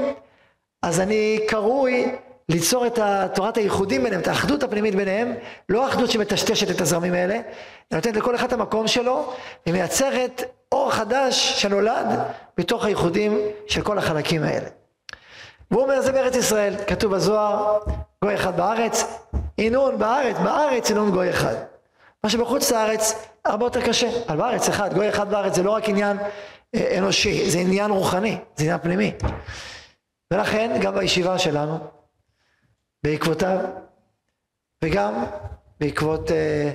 אז 0.82 1.00
אני 1.00 1.40
קרוי 1.48 2.12
ליצור 2.48 2.86
את 2.86 2.98
תורת 3.34 3.56
הייחודים 3.56 4.02
ביניהם, 4.02 4.20
את 4.20 4.28
האחדות 4.28 4.62
הפנימית 4.62 4.94
ביניהם, 4.94 5.34
לא 5.68 5.86
האחדות 5.86 6.10
שמטשטשת 6.10 6.70
את 6.70 6.80
הזרמים 6.80 7.14
האלה, 7.14 7.34
אלא 7.34 7.42
נותנת 7.92 8.16
לכל 8.16 8.34
אחד 8.34 8.46
את 8.46 8.52
המקום 8.52 8.86
שלו, 8.86 9.32
ומייצרת 9.66 10.42
אור 10.72 10.90
חדש 10.90 11.62
שנולד 11.62 12.06
מתוך 12.60 12.84
הייחודים 12.84 13.38
של 13.66 13.82
כל 13.82 13.98
החלקים 13.98 14.42
האלה. 14.42 14.68
והוא 15.70 15.82
אומר 15.82 16.00
זה 16.00 16.12
בארץ 16.12 16.36
ישראל, 16.36 16.74
כתוב 16.86 17.14
בזוהר, 17.14 17.78
גוי 18.24 18.34
אחד 18.34 18.56
בארץ, 18.56 19.04
אינון 19.58 19.98
בארץ, 19.98 20.36
בארץ 20.36 20.90
אינון 20.90 21.10
גוי 21.10 21.30
אחד. 21.30 21.54
מה 22.24 22.30
שבחוץ 22.30 22.72
לארץ 22.72 23.28
הרבה 23.44 23.66
יותר 23.66 23.80
קשה, 23.86 24.10
אבל 24.28 24.36
בארץ 24.36 24.68
אחד, 24.68 24.94
גוי 24.94 25.08
אחד 25.08 25.30
בארץ 25.30 25.54
זה 25.54 25.62
לא 25.62 25.70
רק 25.70 25.88
עניין 25.88 26.16
אה, 26.74 26.98
אנושי, 26.98 27.50
זה 27.50 27.58
עניין 27.58 27.90
רוחני, 27.90 28.38
זה 28.56 28.64
עניין 28.64 28.78
פנימי. 28.78 29.12
ולכן 30.30 30.78
גם 30.80 30.94
בישיבה 30.94 31.38
שלנו, 31.38 31.78
בעקבותיו, 33.04 33.58
וגם 34.84 35.24
בעקבות 35.80 36.30
אה, 36.30 36.70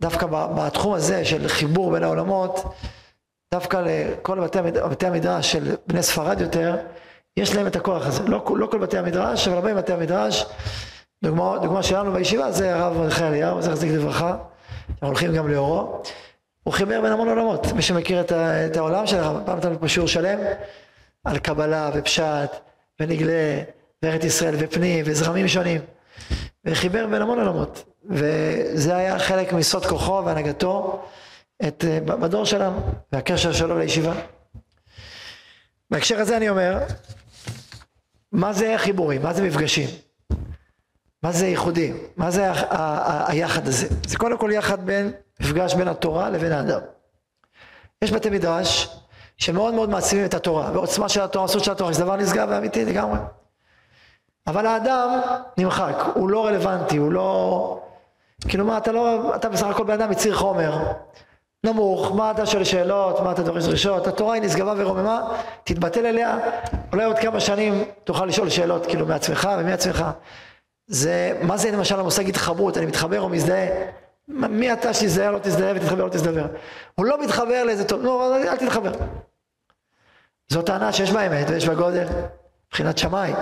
דווקא 0.00 0.26
בתחום 0.30 0.94
הזה 0.94 1.24
של 1.24 1.48
חיבור 1.48 1.92
בין 1.92 2.02
העולמות, 2.02 2.64
דווקא 3.54 3.82
לכל 3.86 4.40
בתי, 4.40 4.58
בתי 4.62 5.06
המדרש 5.06 5.52
של 5.52 5.74
בני 5.86 6.02
ספרד 6.02 6.40
יותר, 6.40 6.76
יש 7.36 7.56
להם 7.56 7.66
את 7.66 7.76
הכוח 7.76 8.06
הזה. 8.06 8.22
לא, 8.22 8.44
לא 8.56 8.66
כל 8.66 8.78
בתי 8.78 8.98
המדרש, 8.98 9.48
אבל 9.48 9.56
הרבה 9.56 9.74
בתי 9.74 9.92
המדרש, 9.92 10.46
דוגמה, 11.24 11.58
דוגמה 11.62 11.82
שלנו 11.82 12.12
בישיבה 12.12 12.52
זה 12.52 12.74
הרב 12.74 12.96
מרדכי 12.96 13.24
אליהו, 13.24 13.62
זכר 13.62 13.76
צדיק 13.76 13.92
לברכה, 13.92 14.36
אנחנו 14.88 15.06
הולכים 15.06 15.34
גם 15.34 15.48
לאורו. 15.48 16.02
הוא 16.62 16.74
חיבר 16.74 17.00
בין 17.00 17.12
המון 17.12 17.28
עולמות. 17.28 17.72
מי 17.72 17.82
שמכיר 17.82 18.20
את, 18.20 18.32
ה, 18.32 18.66
את 18.66 18.76
העולם 18.76 19.06
שלך, 19.06 19.26
פעם 19.44 19.58
נתנו 19.58 19.80
פה 19.80 19.88
שיעור 19.88 20.08
שלם 20.08 20.38
על 21.24 21.38
קבלה 21.38 21.90
ופשט 21.94 22.56
ונגלה 23.00 23.62
וארץ 24.02 24.24
ישראל 24.24 24.54
ופנים 24.58 25.04
וזרמים 25.08 25.48
שונים. 25.48 25.80
וחיבר 26.64 27.06
בין 27.06 27.22
המון 27.22 27.38
עולמות. 27.38 27.84
וזה 28.10 28.96
היה 28.96 29.18
חלק 29.18 29.52
מסוד 29.52 29.86
כוחו 29.86 30.22
והנהגתו 30.24 31.02
את, 31.66 31.84
אה, 31.88 32.00
בדור 32.00 32.44
שלנו, 32.44 32.80
והקשר 33.12 33.52
שלו 33.52 33.78
לישיבה. 33.78 34.12
בהקשר 35.90 36.20
הזה 36.20 36.36
אני 36.36 36.48
אומר, 36.48 36.78
מה 38.32 38.52
זה 38.52 38.74
חיבורים? 38.76 39.22
מה 39.22 39.32
זה 39.32 39.42
מפגשים? 39.42 39.88
מה 41.22 41.32
זה 41.32 41.46
ייחודים? 41.46 41.96
מה 42.16 42.30
זה 42.30 42.52
היחד 43.26 43.68
הזה? 43.68 43.88
זה 44.06 44.16
קודם 44.16 44.38
כל 44.38 44.50
יחד 44.54 44.86
בין, 44.86 45.12
מפגש 45.40 45.74
בין 45.74 45.88
התורה 45.88 46.30
לבין 46.30 46.52
האדם. 46.52 46.80
יש 48.02 48.12
בתי 48.12 48.30
מדרש 48.30 48.96
שמאוד 49.36 49.74
מאוד 49.74 49.90
מעצימים 49.90 50.24
את 50.24 50.34
התורה, 50.34 50.70
ועוצמה 50.72 51.08
של 51.08 51.20
התורה, 51.20 51.44
עשות 51.44 51.64
של 51.64 51.72
התורה, 51.72 51.92
זה 51.92 52.04
דבר 52.04 52.16
נשגב 52.16 52.48
ואמיתי 52.50 52.84
לגמרי. 52.84 53.18
אבל 54.46 54.66
האדם 54.66 55.20
נמחק, 55.58 55.96
הוא 56.14 56.30
לא 56.30 56.46
רלוונטי, 56.46 56.96
הוא 56.96 57.12
לא... 57.12 57.80
כאילו 58.48 58.64
מה, 58.64 58.78
אתה 58.78 58.92
לא, 58.92 59.34
אתה 59.36 59.48
בסך 59.48 59.66
הכל 59.66 59.84
בן 59.84 59.92
אדם 59.92 60.10
מציר 60.10 60.36
חומר, 60.36 60.92
נמוך, 61.64 62.12
מה 62.12 62.30
אתה 62.30 62.46
שואל 62.46 62.64
שאלות, 62.64 63.20
מה 63.20 63.32
אתה 63.32 63.42
דורש 63.42 63.64
דרישות, 63.64 64.06
התורה 64.06 64.34
היא 64.34 64.42
נשגבה 64.42 64.74
ורוממה, 64.76 65.40
תתבטל 65.64 66.06
אליה, 66.06 66.38
אולי 66.92 67.04
עוד 67.04 67.18
כמה 67.18 67.40
שנים 67.40 67.84
תוכל 68.04 68.26
לשאול 68.26 68.50
שאלות 68.50 68.86
כאילו 68.86 69.06
מעצמך 69.06 69.48
ומעצמך. 69.58 70.04
זה, 70.86 71.38
מה 71.42 71.56
זה 71.56 71.70
למשל 71.70 72.00
המושג 72.00 72.28
התחברות, 72.28 72.76
אני 72.78 72.86
מתחבר 72.86 73.20
או 73.20 73.28
מזדהה, 73.28 73.66
מי 74.28 74.72
אתה 74.72 74.94
שתזדהה 74.94 75.30
לא 75.30 75.38
תזדהה 75.38 75.72
ותתחבר 75.76 76.04
לא 76.04 76.08
תזדהה. 76.08 76.46
הוא 76.94 77.06
לא 77.06 77.22
מתחבר 77.22 77.64
לאיזה 77.64 77.84
טוב, 77.84 78.02
נו, 78.02 78.34
אל 78.34 78.56
תתחבר. 78.56 78.92
זו 80.48 80.62
טענה 80.62 80.92
שיש 80.92 81.10
בה 81.10 81.26
אמת 81.26 81.50
ויש 81.50 81.68
בה 81.68 81.74
גודל, 81.74 82.06
מבחינת 82.68 82.98
שמאי. 82.98 83.32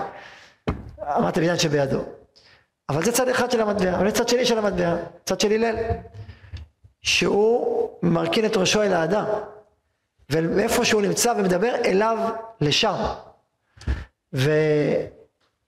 אמרת 1.01 1.39
בניין 1.39 1.59
שבידו. 1.59 2.01
אבל 2.89 3.05
זה 3.05 3.13
צד 3.13 3.29
אחד 3.29 3.51
של 3.51 3.61
המטבע, 3.61 3.97
אבל 3.97 4.11
זה 4.11 4.17
צד 4.17 4.29
שני 4.29 4.47
של 4.47 4.59
המטבע, 4.59 4.97
צד 5.25 5.41
של 5.41 5.53
הלל. 5.53 5.77
שהוא 7.03 7.76
מרכין 8.03 8.47
את 8.47 8.57
ראשו 8.57 8.83
אל 8.83 8.93
האדם, 8.93 9.25
ואיפה 10.31 10.85
שהוא 10.85 11.03
נמצא 11.03 11.33
ומדבר 11.37 11.75
אליו 11.85 12.19
לשם. 12.61 12.97
ו... 14.35 14.51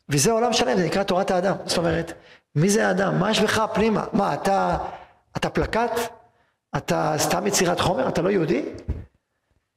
וזה 0.08 0.32
עולם 0.32 0.52
שלם, 0.52 0.76
זה 0.76 0.86
נקרא 0.86 1.02
תורת 1.02 1.30
האדם. 1.30 1.56
זאת 1.64 1.78
אומרת, 1.78 2.12
מי 2.54 2.70
זה 2.70 2.86
האדם? 2.88 3.18
מה 3.18 3.30
יש 3.30 3.40
בך 3.40 3.62
פנימה? 3.74 4.04
מה, 4.12 4.34
אתה, 4.34 4.78
אתה 5.36 5.50
פלקט? 5.50 6.00
אתה 6.76 7.14
סתם 7.18 7.46
יצירת 7.46 7.80
חומר? 7.80 8.08
אתה 8.08 8.22
לא 8.22 8.30
יהודי? 8.30 8.64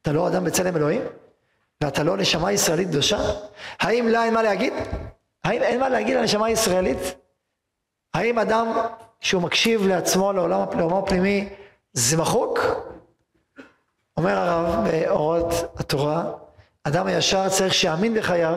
אתה 0.02 0.12
לא 0.12 0.28
אדם 0.28 0.44
בצלם 0.44 0.76
אלוהים? 0.76 1.02
ואתה 1.80 2.02
לא 2.02 2.16
נשמה 2.16 2.52
ישראלית 2.52 2.88
קדושה? 2.88 3.18
האם 3.80 4.08
לה 4.08 4.24
אין 4.24 4.34
מה 4.34 4.42
להגיד? 4.42 4.72
האם 5.44 5.62
אין 5.62 5.80
מה 5.80 5.88
להגיד 5.88 6.16
לנשמה 6.16 6.46
הישראלית? 6.46 6.98
האם 8.14 8.38
אדם 8.38 8.72
שהוא 9.20 9.42
מקשיב 9.42 9.86
לעצמו 9.86 10.32
לעולם, 10.32 10.60
לעולמו 10.78 10.98
הפנימי 10.98 11.48
זה 11.92 12.16
מחוק? 12.16 12.58
אומר 14.16 14.38
הרב 14.38 14.88
באורות 14.90 15.52
התורה, 15.76 16.32
אדם 16.84 17.06
הישר 17.06 17.48
צריך 17.48 17.74
שיאמין 17.74 18.14
בחייו 18.14 18.54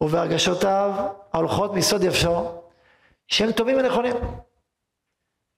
ובהרגשותיו 0.00 0.92
ההולכות 1.32 1.74
מיסוד 1.74 2.02
יפשו 2.02 2.50
שהם 3.28 3.52
טובים 3.52 3.76
ונכונים. 3.78 4.14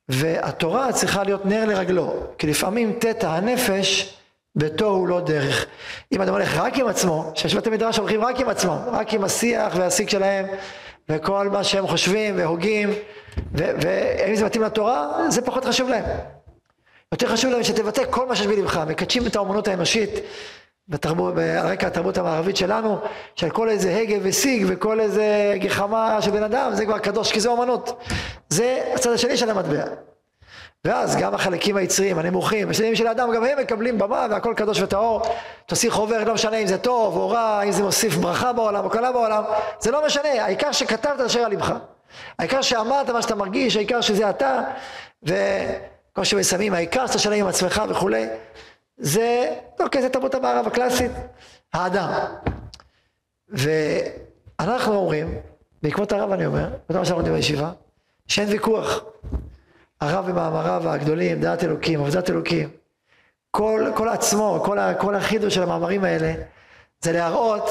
והתורה 0.08 0.92
צריכה 0.92 1.22
להיות 1.22 1.46
נר 1.46 1.64
לרגלו, 1.66 2.14
כי 2.38 2.46
לפעמים 2.46 2.98
תטא 3.00 3.26
הנפש 3.26 4.16
ביתו 4.54 4.86
הוא 4.86 5.08
לא 5.08 5.20
דרך. 5.20 5.66
אם 6.12 6.22
אדם 6.22 6.32
הולך 6.32 6.56
רק 6.56 6.78
עם 6.78 6.86
עצמו, 6.86 7.32
שיש 7.34 7.54
בתי 7.54 7.70
מדרש 7.70 7.98
הולכים 7.98 8.24
רק 8.24 8.40
עם 8.40 8.48
עצמם, 8.48 8.78
רק 8.86 9.14
עם 9.14 9.24
השיח 9.24 9.74
והשיג 9.76 10.08
שלהם 10.08 10.46
וכל 11.08 11.48
מה 11.48 11.64
שהם 11.64 11.86
חושבים 11.86 12.38
והוגים 12.38 12.90
ואם 13.52 14.34
זה 14.34 14.44
מתאים 14.44 14.62
לתורה 14.62 15.26
זה 15.28 15.42
פחות 15.42 15.64
חשוב 15.64 15.88
להם. 15.88 16.04
יותר 17.12 17.28
חשוב 17.28 17.50
להם 17.50 17.62
שתבטא 17.62 18.02
כל 18.10 18.26
מה 18.26 18.36
שיש 18.36 18.46
בלבך, 18.46 18.76
מקדשים 18.76 19.26
את 19.26 19.36
האומנות 19.36 19.68
האנושית 19.68 20.10
בתרבות, 20.88 21.34
על 21.38 21.66
רקע 21.66 21.86
התרבות 21.86 22.18
המערבית 22.18 22.56
שלנו, 22.56 22.98
של 23.36 23.50
כל 23.50 23.68
איזה 23.68 23.96
הגה 23.96 24.16
ושיג 24.22 24.64
וכל 24.68 25.00
איזה 25.00 25.54
גחמה 25.56 26.22
של 26.22 26.30
בן 26.30 26.42
אדם, 26.42 26.70
זה 26.74 26.86
כבר 26.86 26.98
קדוש 26.98 27.32
כי 27.32 27.40
זה 27.40 27.48
אומנות. 27.48 28.02
זה 28.48 28.92
הצד 28.94 29.12
השני 29.12 29.36
של 29.36 29.50
המטבע. 29.50 29.84
ואז 30.84 31.16
גם 31.16 31.34
החלקים 31.34 31.76
היצריים, 31.76 32.18
הנמוכים, 32.18 32.70
השניים 32.70 32.96
של 32.96 33.06
האדם, 33.06 33.32
גם 33.34 33.44
הם 33.44 33.58
מקבלים 33.58 33.98
במה 33.98 34.26
והכל 34.30 34.54
קדוש 34.56 34.80
וטהור. 34.80 35.22
תוציא 35.66 35.90
חוברת, 35.90 36.26
לא 36.26 36.34
משנה 36.34 36.56
אם 36.56 36.66
זה 36.66 36.78
טוב 36.78 37.16
או 37.16 37.28
רע, 37.28 37.62
אם 37.62 37.72
זה 37.72 37.82
מוסיף 37.82 38.16
ברכה 38.16 38.52
בעולם 38.52 38.84
או 38.84 38.90
קלה 38.90 39.12
בעולם, 39.12 39.42
זה 39.80 39.90
לא 39.90 40.06
משנה, 40.06 40.28
העיקר 40.28 40.72
שכתבת 40.72 41.20
אשר 41.20 41.40
על 41.40 41.52
לבך. 41.52 41.72
העיקר 42.38 42.62
שאמרת 42.62 43.10
מה 43.10 43.22
שאתה 43.22 43.34
מרגיש, 43.34 43.76
העיקר 43.76 44.00
שזה 44.00 44.30
אתה, 44.30 44.62
וכמו 46.20 46.26
שמסיימים, 46.26 46.74
העיקר 46.74 47.06
שאתה 47.06 47.18
שלם 47.18 47.32
עם 47.32 47.46
עצמך 47.46 47.82
וכולי. 47.88 48.26
זה, 48.96 49.56
אוקיי, 49.80 50.02
זה 50.02 50.08
תרבות 50.08 50.34
המערב 50.34 50.66
הקלאסית, 50.66 51.10
האדם. 51.72 52.10
ואנחנו 53.48 54.94
אומרים, 54.94 55.38
בעקבות 55.82 56.12
הרב 56.12 56.32
אני 56.32 56.46
אומר, 56.46 56.64
בעקבות 56.68 56.96
מה 56.96 57.04
שאנחנו 57.04 57.24
בישיבה, 57.24 57.72
שאין 58.26 58.48
ויכוח. 58.48 59.04
הרב 60.00 60.30
במאמריו 60.30 60.88
הגדולים, 60.88 61.40
דעת 61.40 61.64
אלוקים, 61.64 62.00
עבודת 62.00 62.30
אלוקים, 62.30 62.68
כל, 63.50 63.86
כל 63.94 64.08
עצמו, 64.08 64.62
כל, 64.64 64.78
כל 64.98 65.14
החידוש 65.14 65.54
של 65.54 65.62
המאמרים 65.62 66.04
האלה, 66.04 66.32
זה 67.00 67.12
להראות 67.12 67.68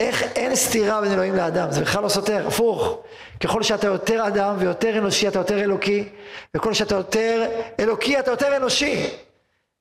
איך 0.00 0.22
אין 0.22 0.54
סתירה 0.54 1.00
בין 1.00 1.12
אלוהים 1.12 1.36
לאדם, 1.36 1.70
זה 1.70 1.80
בכלל 1.80 2.02
לא 2.02 2.08
סותר, 2.08 2.46
הפוך. 2.46 2.98
ככל 3.40 3.62
שאתה 3.62 3.86
יותר 3.86 4.26
אדם 4.26 4.54
ויותר 4.58 4.98
אנושי, 4.98 5.28
אתה 5.28 5.38
יותר 5.38 5.60
אלוקי, 5.60 6.08
וכל 6.56 6.74
שאתה 6.74 6.94
יותר 6.94 7.46
אלוקי, 7.80 8.18
אתה 8.18 8.30
יותר 8.30 8.56
אנושי. 8.56 9.06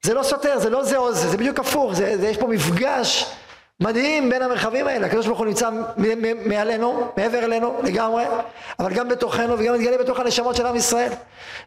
זה 0.03 0.13
לא 0.13 0.23
סותר, 0.23 0.59
זה 0.59 0.69
לא 0.69 0.83
זה 0.83 0.97
או 0.97 1.13
זה, 1.13 1.27
זה 1.27 1.37
בדיוק 1.37 1.59
הפוך, 1.59 1.93
זה, 1.93 2.17
זה, 2.17 2.27
יש 2.27 2.37
פה 2.37 2.47
מפגש 2.47 3.25
מדהים 3.79 4.29
בין 4.29 4.41
המרחבים 4.41 4.87
האלה, 4.87 5.07
הקדוש 5.07 5.27
ברוך 5.27 5.39
הוא 5.39 5.47
נמצא 5.47 5.69
מעלינו, 6.45 7.11
מעבר 7.17 7.43
אלינו 7.43 7.79
לגמרי, 7.83 8.23
אבל 8.79 8.93
גם 8.93 9.07
בתוכנו 9.07 9.59
וגם 9.59 9.73
מתגלה 9.73 9.97
בתוך 9.97 10.19
הנשמות 10.19 10.55
של 10.55 10.65
עם 10.65 10.75
ישראל. 10.75 11.11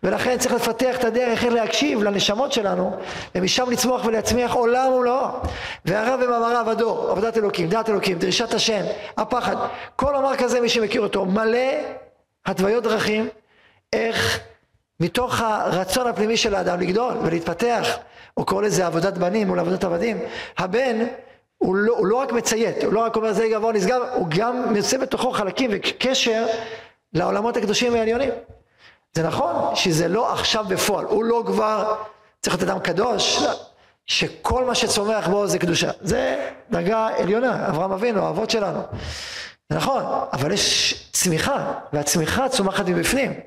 ולכן 0.02 0.38
צריך 0.38 0.54
לפתח 0.54 0.96
את 0.96 1.04
הדרך 1.04 1.44
איך 1.44 1.52
להקשיב 1.52 2.02
לנשמות 2.02 2.52
שלנו, 2.52 2.96
ומשם 3.34 3.70
לצמוח 3.70 4.04
ולהצמיח 4.04 4.52
עולם 4.52 4.92
ומלואו. 4.92 5.26
והרב 5.84 6.24
במאמריו 6.24 6.70
הדור, 6.70 7.10
עבודת 7.10 7.36
אלוקים, 7.38 7.68
דעת 7.68 7.88
אלוקים, 7.88 8.18
דרישת 8.18 8.54
השם, 8.54 8.82
הפחד, 9.16 9.56
כל 9.96 10.16
אמר 10.16 10.36
כזה 10.36 10.60
מי 10.60 10.68
שמכיר 10.68 11.00
אותו, 11.00 11.24
מלא 11.24 11.68
התוויות 12.46 12.84
דרכים, 12.84 13.28
איך 13.92 14.40
מתוך 15.00 15.40
הרצון 15.40 16.06
הפנימי 16.06 16.36
של 16.36 16.54
האדם 16.54 16.80
לגדול 16.80 17.14
ולהתפתח, 17.22 17.88
הוא 18.34 18.46
קורא 18.46 18.62
לזה 18.62 18.86
עבודת 18.86 19.18
בנים 19.18 19.48
מול 19.48 19.58
עבודת 19.58 19.84
עבדים, 19.84 20.18
הבן 20.58 21.04
הוא 21.60 21.76
לא, 21.76 21.94
הוא 21.96 22.06
לא 22.06 22.16
רק 22.16 22.32
מציית, 22.32 22.84
הוא 22.84 22.92
לא 22.92 23.00
רק 23.00 23.16
אומר 23.16 23.32
זה 23.32 23.48
גבוה 23.48 23.72
נשגב, 23.72 24.00
הוא 24.14 24.26
גם 24.30 24.76
יוצא 24.76 24.98
בתוכו 24.98 25.30
חלקים 25.30 25.70
וקשר 25.72 26.46
לעולמות 27.12 27.56
הקדושים 27.56 27.92
והעליונים. 27.92 28.30
זה 29.12 29.22
נכון 29.22 29.76
שזה 29.76 30.08
לא 30.08 30.32
עכשיו 30.32 30.64
בפועל, 30.68 31.04
הוא 31.04 31.24
לא 31.24 31.42
כבר 31.46 31.94
צריך 32.40 32.56
להיות 32.56 32.70
אדם 32.70 32.80
קדוש, 32.80 33.42
שכל 34.06 34.64
מה 34.64 34.74
שצומח 34.74 35.28
בו 35.28 35.46
זה 35.46 35.58
קדושה. 35.58 35.90
זה 36.00 36.50
דרגה 36.70 37.08
עליונה, 37.18 37.68
אברהם 37.68 37.92
אבינו, 37.92 38.26
האבות 38.26 38.50
שלנו. 38.50 38.80
זה 39.70 39.76
נכון, 39.76 40.02
אבל 40.32 40.52
יש 40.52 40.94
צמיחה, 41.12 41.72
והצמיחה 41.92 42.48
צומחת 42.48 42.88
מבפנים. 42.88 43.40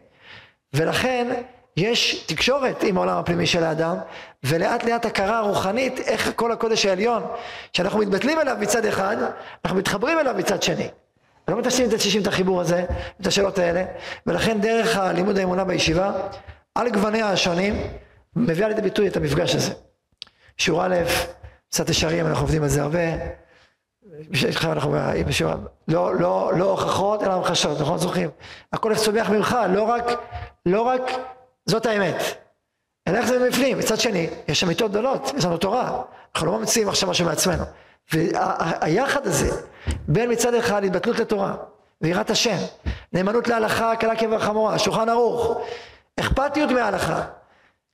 ולכן 0.74 1.42
יש 1.78 2.26
תקשורת 2.28 2.84
עם 2.84 2.98
העולם 2.98 3.18
הפנימי 3.18 3.48
של 3.48 3.64
האדם, 3.64 3.96
ולאט 4.44 4.84
לאט 4.84 5.06
הכרה 5.06 5.40
רוחנית, 5.40 6.00
איך 6.00 6.32
כל 6.36 6.52
הקודש 6.52 6.86
העליון, 6.86 7.24
שאנחנו 7.74 8.00
מתבטלים 8.00 8.40
אליו 8.40 8.58
מצד 8.60 8.86
אחד, 8.86 9.18
אנחנו 9.66 9.80
מתחברים 9.80 10.20
אליו 10.20 10.36
מצד 10.38 10.64
שני. 10.64 10.88
לא 11.48 11.58
מתעסקים 11.58 11.90
את 11.90 11.94
השישים 11.94 12.22
את 12.22 12.28
החיבור 12.28 12.62
הזה, 12.62 12.86
את 13.22 13.28
השאלות 13.28 13.60
האלה, 13.60 13.86
ולכן 14.28 14.62
דרך 14.62 14.98
הלימוד 14.98 15.38
האמונה 15.38 15.64
בישיבה, 15.64 16.12
על 16.76 16.90
גווניה 16.90 17.30
השונים, 17.30 17.76
מביאה 18.36 18.68
לידי 18.68 18.82
ביטוי 18.82 19.08
את 19.08 19.18
המפגש 19.18 19.56
הזה. 19.56 19.74
שיעור 20.58 20.86
א', 20.86 20.96
קצת 21.70 21.90
ישרים, 21.90 22.28
אנחנו 22.28 22.44
עובדים 22.44 22.64
על 22.64 22.70
זה 22.70 22.82
הרבה. 22.82 23.00
אנחנו 24.64 24.96
לא, 25.88 26.16
לא, 26.16 26.52
לא 26.58 26.72
הוכחות 26.72 27.24
אלא 27.24 27.34
המחשות, 27.34 27.82
נכון? 27.82 27.98
זוכרים? 27.98 28.30
הכל 28.74 28.96
צומח 28.96 29.30
ממך, 29.30 29.58
לא 29.70 29.84
רק, 29.84 30.04
לא 30.66 30.82
רק 30.82 31.02
זאת 31.66 31.86
האמת. 31.86 32.16
איך 33.08 33.26
זה 33.26 33.40
מבפנים. 33.40 33.78
מצד 33.78 34.00
שני, 34.00 34.30
יש 34.48 34.64
אמיתות 34.64 34.92
גדולות, 34.92 35.32
יש 35.38 35.46
לנו 35.46 35.58
תורה. 35.58 36.02
אנחנו 36.36 36.48
לא 36.48 36.60
ממציאים 36.60 36.90
עכשיו 36.90 37.10
משהו 37.10 37.26
מעצמנו. 37.26 37.64
והיחד 38.14 39.28
הזה, 39.28 39.62
בין 40.08 40.32
מצד 40.32 40.54
אחד 40.54 40.84
התבטלות 40.84 41.20
לתורה, 41.20 41.56
ויראת 42.02 42.30
השם, 42.30 42.58
נאמנות 43.14 43.48
להלכה, 43.48 43.96
קלה 43.96 44.16
כבר 44.16 44.40
חמורה, 44.40 44.80
שולחן 44.80 45.10
ערוך, 45.10 45.62
אכפתיות 46.20 46.72
מההלכה. 46.72 47.24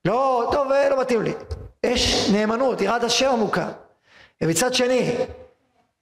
לא, 0.06 0.50
טוב, 0.52 0.72
אה, 0.72 0.90
לא 0.90 1.02
מתאים 1.02 1.22
לי. 1.22 1.34
יש 1.84 2.30
נאמנות, 2.30 2.82
יראת 2.82 3.04
השם 3.04 3.30
עמוקה. 3.30 3.68
ומצד 4.42 4.74
שני, 4.74 5.16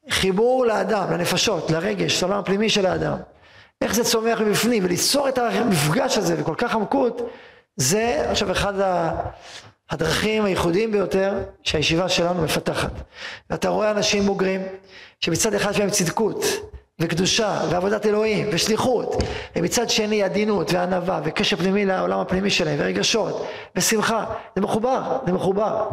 חיבור 0.10 0.66
לאדם, 0.66 1.12
לנפשות, 1.12 1.72
לרגש, 1.72 2.24
לעולם 2.24 2.40
הפנימי 2.40 2.70
של 2.70 2.86
האדם. 2.86 3.18
איך 3.82 3.96
זה 3.96 4.04
צומח 4.04 4.42
מבפנים, 4.42 4.86
וליצור 4.86 5.30
את 5.30 5.38
המפגש 5.38 6.18
הזה 6.18 6.36
וכל 6.40 6.56
כך 6.58 6.76
עמקות, 6.76 7.22
זה 7.78 8.26
עכשיו 8.30 8.52
אחד 8.52 8.74
הדרכים 9.90 10.46
הייחודיים 10.46 10.92
ביותר 10.92 11.34
שהישיבה 11.64 12.10
שלנו 12.10 12.42
מפתחת. 12.42 12.92
ואתה 13.50 13.70
רואה 13.70 13.92
אנשים 13.92 14.24
בוגרים 14.26 14.62
שמצד 15.20 15.54
אחד 15.54 15.72
יש 15.72 15.80
להם 15.80 15.90
צדקות 15.90 16.46
וקדושה 17.00 17.62
ועבודת 17.70 18.06
אלוהים 18.06 18.50
ושליחות 18.52 19.24
ומצד 19.56 19.90
שני 19.90 20.24
עדינות 20.24 20.74
וענווה 20.74 21.22
וקשר 21.24 21.56
פנימי 21.56 21.86
לעולם 21.86 22.20
הפנימי 22.20 22.50
שלהם 22.50 22.76
ורגשות 22.80 23.48
ושמחה 23.76 24.26
זה 24.56 24.62
מחובר, 24.62 25.18
זה 25.26 25.32
מחובר 25.32 25.90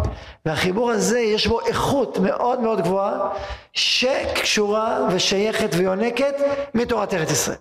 והחיבור 0.47 0.91
הזה 0.91 1.19
יש 1.19 1.47
בו 1.47 1.67
איכות 1.67 2.19
מאוד 2.19 2.61
מאוד 2.61 2.81
גבוהה 2.81 3.29
שקשורה 3.73 5.09
ושייכת 5.13 5.71
ויונקת 5.73 6.35
מתורת 6.75 7.15
ארץ 7.15 7.31
ישראל. 7.31 7.57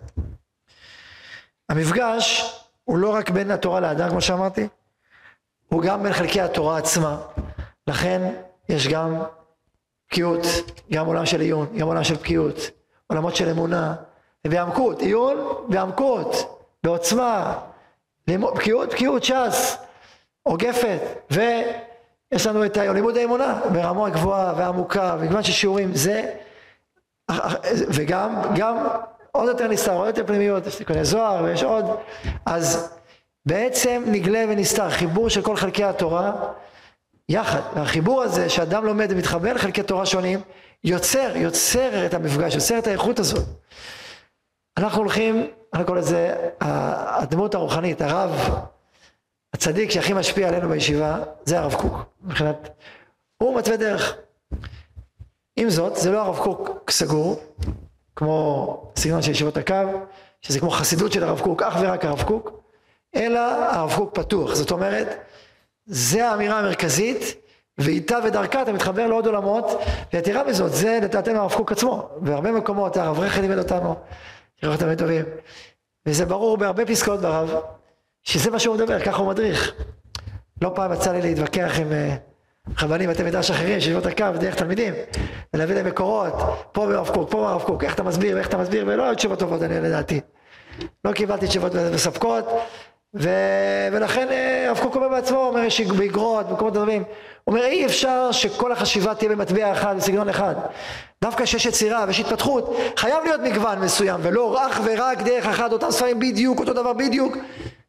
המפגש 1.69 2.59
הוא 2.83 2.97
לא 2.97 3.09
רק 3.09 3.29
בין 3.29 3.51
התורה 3.51 3.79
לאדם 3.79 4.09
כמו 4.09 4.21
שאמרתי 4.21 4.67
הוא 5.67 5.81
גם 5.81 6.03
בין 6.03 6.13
חלקי 6.13 6.41
התורה 6.41 6.77
עצמה. 6.77 7.17
לכן 7.87 8.33
יש 8.69 8.87
גם 8.87 9.23
בקיאות, 10.07 10.41
גם 10.91 11.05
עולם 11.05 11.25
של 11.25 11.41
עיון, 11.41 11.77
גם 11.77 11.87
עולם 11.87 12.03
של 12.03 12.15
בקיאות, 12.15 12.57
עולמות 13.07 13.35
של 13.35 13.49
אמונה, 13.49 13.95
ועמקות, 14.47 15.01
עיון 15.01 15.37
ועמקות, 15.69 16.59
בעוצמה, 16.83 17.59
בקיאות, 18.27 18.89
בקיאות 18.89 19.23
ש"ס, 19.23 19.77
עוגפת, 20.43 20.99
ויש 21.31 22.47
לנו 22.47 22.65
את 22.65 22.77
לימוד 22.77 23.17
האמונה 23.17 23.61
ברמה 23.73 24.09
גבוהה 24.09 24.53
ועמוקה, 24.57 25.15
ומגוון 25.19 25.43
של 25.43 25.51
שיעורים, 25.51 25.95
זה, 25.95 26.33
וגם, 27.71 28.41
גם 28.55 28.87
עוד 29.37 29.47
יותר 29.47 29.67
נסתר, 29.67 29.93
עוד 29.93 30.07
יותר 30.07 30.27
פנימיות, 30.27 30.67
יש 30.67 30.75
תיקוני 30.75 31.05
זוהר 31.05 31.43
ויש 31.43 31.63
עוד, 31.63 31.85
אז 32.45 32.97
בעצם 33.45 34.03
נגלה 34.07 34.45
ונסתר, 34.49 34.89
חיבור 34.89 35.29
של 35.29 35.41
כל 35.41 35.55
חלקי 35.55 35.83
התורה 35.83 36.33
יחד. 37.29 37.59
והחיבור 37.75 38.21
הזה 38.21 38.49
שאדם 38.49 38.85
לומד 38.85 39.07
ומתחבר 39.09 39.53
לחלקי 39.53 39.83
תורה 39.83 40.05
שונים, 40.05 40.41
יוצר, 40.83 41.31
יוצר 41.35 42.05
את 42.05 42.13
המפגש, 42.13 42.55
יוצר 42.55 42.79
את 42.79 42.87
האיכות 42.87 43.19
הזאת. 43.19 43.45
אנחנו 44.77 44.97
הולכים, 44.97 45.47
אני 45.73 45.83
קורא 45.83 45.97
לזה 45.97 46.35
הדמות 46.61 47.55
הרוחנית, 47.55 48.01
הרב, 48.01 48.59
הצדיק 49.53 49.91
שהכי 49.91 50.13
משפיע 50.13 50.47
עלינו 50.47 50.69
בישיבה, 50.69 51.19
זה 51.45 51.59
הרב 51.59 51.73
קוק. 51.73 52.05
מבחינת, 52.21 52.69
הוא 53.37 53.57
מתווה 53.57 53.77
דרך. 53.77 54.15
עם 55.55 55.69
זאת, 55.69 55.95
זה 55.95 56.11
לא 56.11 56.21
הרב 56.21 56.37
קוק 56.37 56.91
סגור, 56.91 57.41
כמו 58.15 58.91
סגנון 58.95 59.21
של 59.21 59.31
ישיבות 59.31 59.57
הקו, 59.57 59.75
שזה 60.41 60.59
כמו 60.59 60.69
חסידות 60.69 61.11
של 61.11 61.23
הרב 61.23 61.39
קוק, 61.39 61.61
אך 61.61 61.77
ורק 61.81 62.05
הרב 62.05 62.23
קוק. 62.23 62.63
אלא 63.15 63.39
הרב 63.71 63.93
קוק 63.95 64.15
פתוח. 64.15 64.53
זאת 64.53 64.71
אומרת, 64.71 65.07
זה 65.85 66.29
האמירה 66.29 66.59
המרכזית, 66.59 67.35
ואיתה 67.77 68.17
ודרכה 68.23 68.61
אתה 68.61 68.73
מתחבר 68.73 69.07
לעוד 69.07 69.25
עולמות, 69.25 69.81
ויתרה 70.13 70.43
מזאת, 70.43 70.71
זה 70.73 70.99
לדעתנו 71.01 71.39
הרב 71.39 71.53
קוק 71.53 71.71
עצמו. 71.71 72.09
בהרבה 72.17 72.51
מקומות 72.51 72.97
הרב 72.97 73.19
רכד 73.19 73.41
לימד 73.41 73.57
אותנו, 73.57 73.95
שאנחנו 74.55 74.79
תמיד 74.79 74.99
טובים. 74.99 75.25
וזה 76.05 76.25
ברור 76.25 76.57
בהרבה 76.57 76.85
פסקאות 76.85 77.19
ברב, 77.19 77.55
שזה 78.23 78.51
מה 78.51 78.59
שהוא 78.59 78.75
מדבר, 78.75 78.99
ככה 78.99 79.17
הוא 79.17 79.27
מדריך. 79.27 79.73
לא 80.61 80.71
פעם 80.75 80.93
יצא 80.93 81.11
לי 81.11 81.21
להתווכח 81.21 81.71
עם 81.79 81.91
רבנים 82.81 83.09
בתי 83.09 83.23
מדרש 83.23 83.51
אחרים, 83.51 83.79
שישיבות 83.79 84.05
הקו, 84.05 84.25
דרך 84.39 84.55
תלמידים, 84.55 84.93
ולהביא 85.53 85.75
להם 85.75 85.85
מקורות, 85.85 86.33
פה 86.71 86.85
ברב 86.85 87.09
קוק, 87.09 87.31
פה 87.31 87.37
ברב 87.37 87.61
קוק, 87.61 87.83
איך 87.83 87.95
אתה 87.95 88.03
מסביר, 88.03 88.37
איך 88.37 88.47
אתה 88.47 88.57
מסביר, 88.57 88.83
ולא 88.87 89.03
היו 89.03 89.15
תשובות 89.15 89.39
טובות, 89.39 89.61
אני 89.61 89.81
לדעתי. 89.81 90.19
לא 91.05 91.11
קיבלתי 91.11 91.47
תשובות 91.47 91.71
מספקות, 91.93 92.45
ו... 93.15 93.29
ולכן 93.91 94.27
אה, 94.31 94.67
הרב 94.67 94.79
קוק 94.79 94.95
אומר 94.95 95.09
בעצמו, 95.09 95.37
אומר 95.37 95.63
יש 95.63 95.81
באגרות, 95.81 96.49
במקומות 96.49 96.73
דברים, 96.73 97.03
הוא 97.43 97.55
אומר 97.55 97.65
אי 97.65 97.85
אפשר 97.85 98.31
שכל 98.31 98.71
החשיבה 98.71 99.15
תהיה 99.15 99.29
במטבע 99.29 99.71
אחד, 99.71 99.95
בסגנון 99.97 100.29
אחד. 100.29 100.55
דווקא 101.23 101.43
כשיש 101.43 101.65
יצירה 101.65 102.05
ויש 102.07 102.19
התפתחות, 102.19 102.77
חייב 102.97 103.23
להיות 103.23 103.41
מגוון 103.41 103.79
מסוים, 103.79 104.19
ולא 104.23 104.67
אך 104.67 104.81
ורק 104.83 105.21
דרך 105.21 105.45
אחת, 105.45 105.71
אותם 105.71 105.91
ספרים 105.91 106.19
בדיוק, 106.19 106.59
אותו 106.59 106.73
דבר 106.73 106.93
בדיוק. 106.93 107.37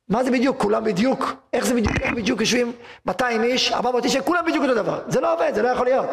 מה 0.09 0.25
זה 0.25 0.31
בדיוק? 0.31 0.63
כולם 0.63 0.85
בדיוק? 0.85 1.33
איך 1.53 1.67
זה 1.67 1.75
בדיוק? 1.75 1.97
איך 2.01 2.15
בדיוק 2.15 2.41
יושבים 2.41 2.73
200 3.07 3.43
איש, 3.43 3.73
400 3.73 4.05
איש, 4.05 4.17
כולם 4.17 4.45
בדיוק 4.47 4.65
אותו 4.65 4.75
דבר. 4.75 5.01
זה 5.09 5.21
לא 5.21 5.35
עובד, 5.35 5.55
זה 5.55 5.63
לא 5.63 5.69
יכול 5.69 5.87
להיות. 5.87 6.07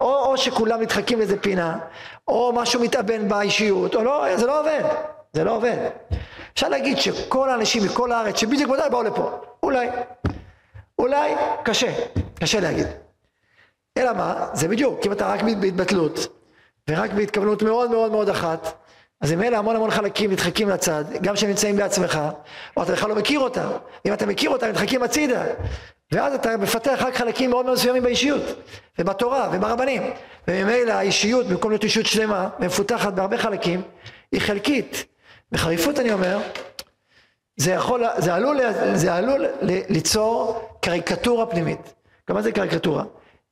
או, 0.00 0.26
או 0.26 0.36
שכולם 0.36 0.80
נדחקים 0.80 1.18
לאיזה 1.18 1.38
פינה, 1.38 1.78
או 2.28 2.52
משהו 2.54 2.80
מתאבן 2.80 3.28
באישיות, 3.28 3.94
או 3.94 4.04
לא, 4.04 4.36
זה 4.36 4.46
לא 4.46 4.60
עובד. 4.60 4.82
זה 5.32 5.44
לא 5.44 5.56
עובד. 5.56 5.76
אפשר 6.54 6.68
להגיד 6.68 6.98
שכל 6.98 7.50
האנשים 7.50 7.84
מכל 7.84 8.12
הארץ 8.12 8.36
שבדיוק 8.36 8.70
מדי 8.70 8.82
באו 8.90 9.02
לפה, 9.02 9.30
אולי, 9.62 9.88
אולי 10.98 11.34
קשה, 11.62 11.92
קשה 12.40 12.60
להגיד. 12.60 12.86
אלא 13.96 14.12
מה, 14.12 14.46
זה 14.52 14.68
בדיוק, 14.68 15.00
אם 15.06 15.12
אתה 15.12 15.32
רק 15.32 15.42
בהתבטלות, 15.42 16.26
ורק 16.88 17.10
בהתכוונות 17.10 17.62
מאוד 17.62 17.90
מאוד 17.90 18.10
מאוד 18.12 18.28
אחת, 18.28 18.87
אז 19.20 19.32
אלה 19.32 19.58
המון 19.58 19.76
המון 19.76 19.90
חלקים 19.90 20.32
נדחקים 20.32 20.68
לצד, 20.68 21.04
גם 21.22 21.34
כשהם 21.34 21.48
נמצאים 21.48 21.76
בעצמך, 21.76 22.18
או 22.76 22.82
אתה 22.82 22.92
בכלל 22.92 23.08
לא 23.08 23.14
מכיר 23.16 23.40
אותם, 23.40 23.68
אם 24.06 24.12
אתה 24.12 24.26
מכיר 24.26 24.50
אותם, 24.50 24.66
נדחקים 24.66 25.02
הצידה, 25.02 25.44
ואז 26.12 26.34
אתה 26.34 26.56
מפתח 26.56 26.98
רק 27.00 27.16
חלקים 27.16 27.50
מאוד 27.50 27.64
מאוד 27.64 27.76
מסוימים 27.76 28.02
באישיות, 28.02 28.42
ובתורה, 28.98 29.48
וברבנים, 29.52 30.02
וממילא 30.48 30.92
האישיות, 30.92 31.46
במקום 31.46 31.70
להיות 31.70 31.84
אישיות 31.84 32.06
שלמה, 32.06 32.48
ומפותחת 32.60 33.12
בהרבה 33.12 33.38
חלקים, 33.38 33.82
היא 34.32 34.40
חלקית. 34.40 35.06
בחריפות 35.52 35.98
אני 35.98 36.12
אומר, 36.12 36.38
זה 37.56 37.70
יכול, 37.70 38.04
זה 38.18 38.34
עלול, 38.34 38.60
זה 38.94 39.14
עלול 39.14 39.46
ליצור 39.62 40.68
קריקטורה 40.80 41.46
פנימית. 41.46 41.94
גם 42.28 42.36
מה 42.36 42.42
זה 42.42 42.52
קריקטורה? 42.52 43.04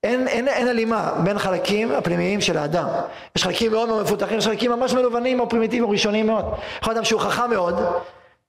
אין, 0.07 0.29
אין, 0.29 0.49
אין 0.49 0.69
הלימה 0.69 1.13
בין 1.25 1.39
חלקים 1.39 1.93
הפנימיים 1.93 2.41
של 2.41 2.57
האדם. 2.57 2.89
יש 3.37 3.45
חלקים 3.45 3.73
מאוד 3.73 3.89
מאוד 3.89 4.03
מפותחים, 4.03 4.39
יש 4.39 4.47
חלקים 4.47 4.71
ממש 4.71 4.93
מלובנים 4.93 5.41
או 5.41 5.49
פרימיטיביים 5.49 5.85
או 5.85 5.91
ראשוניים 5.91 6.27
מאוד. 6.27 6.45
יכול 6.81 6.95
אדם 6.95 7.05
שהוא 7.05 7.21
חכם 7.21 7.51
מאוד, 7.51 7.75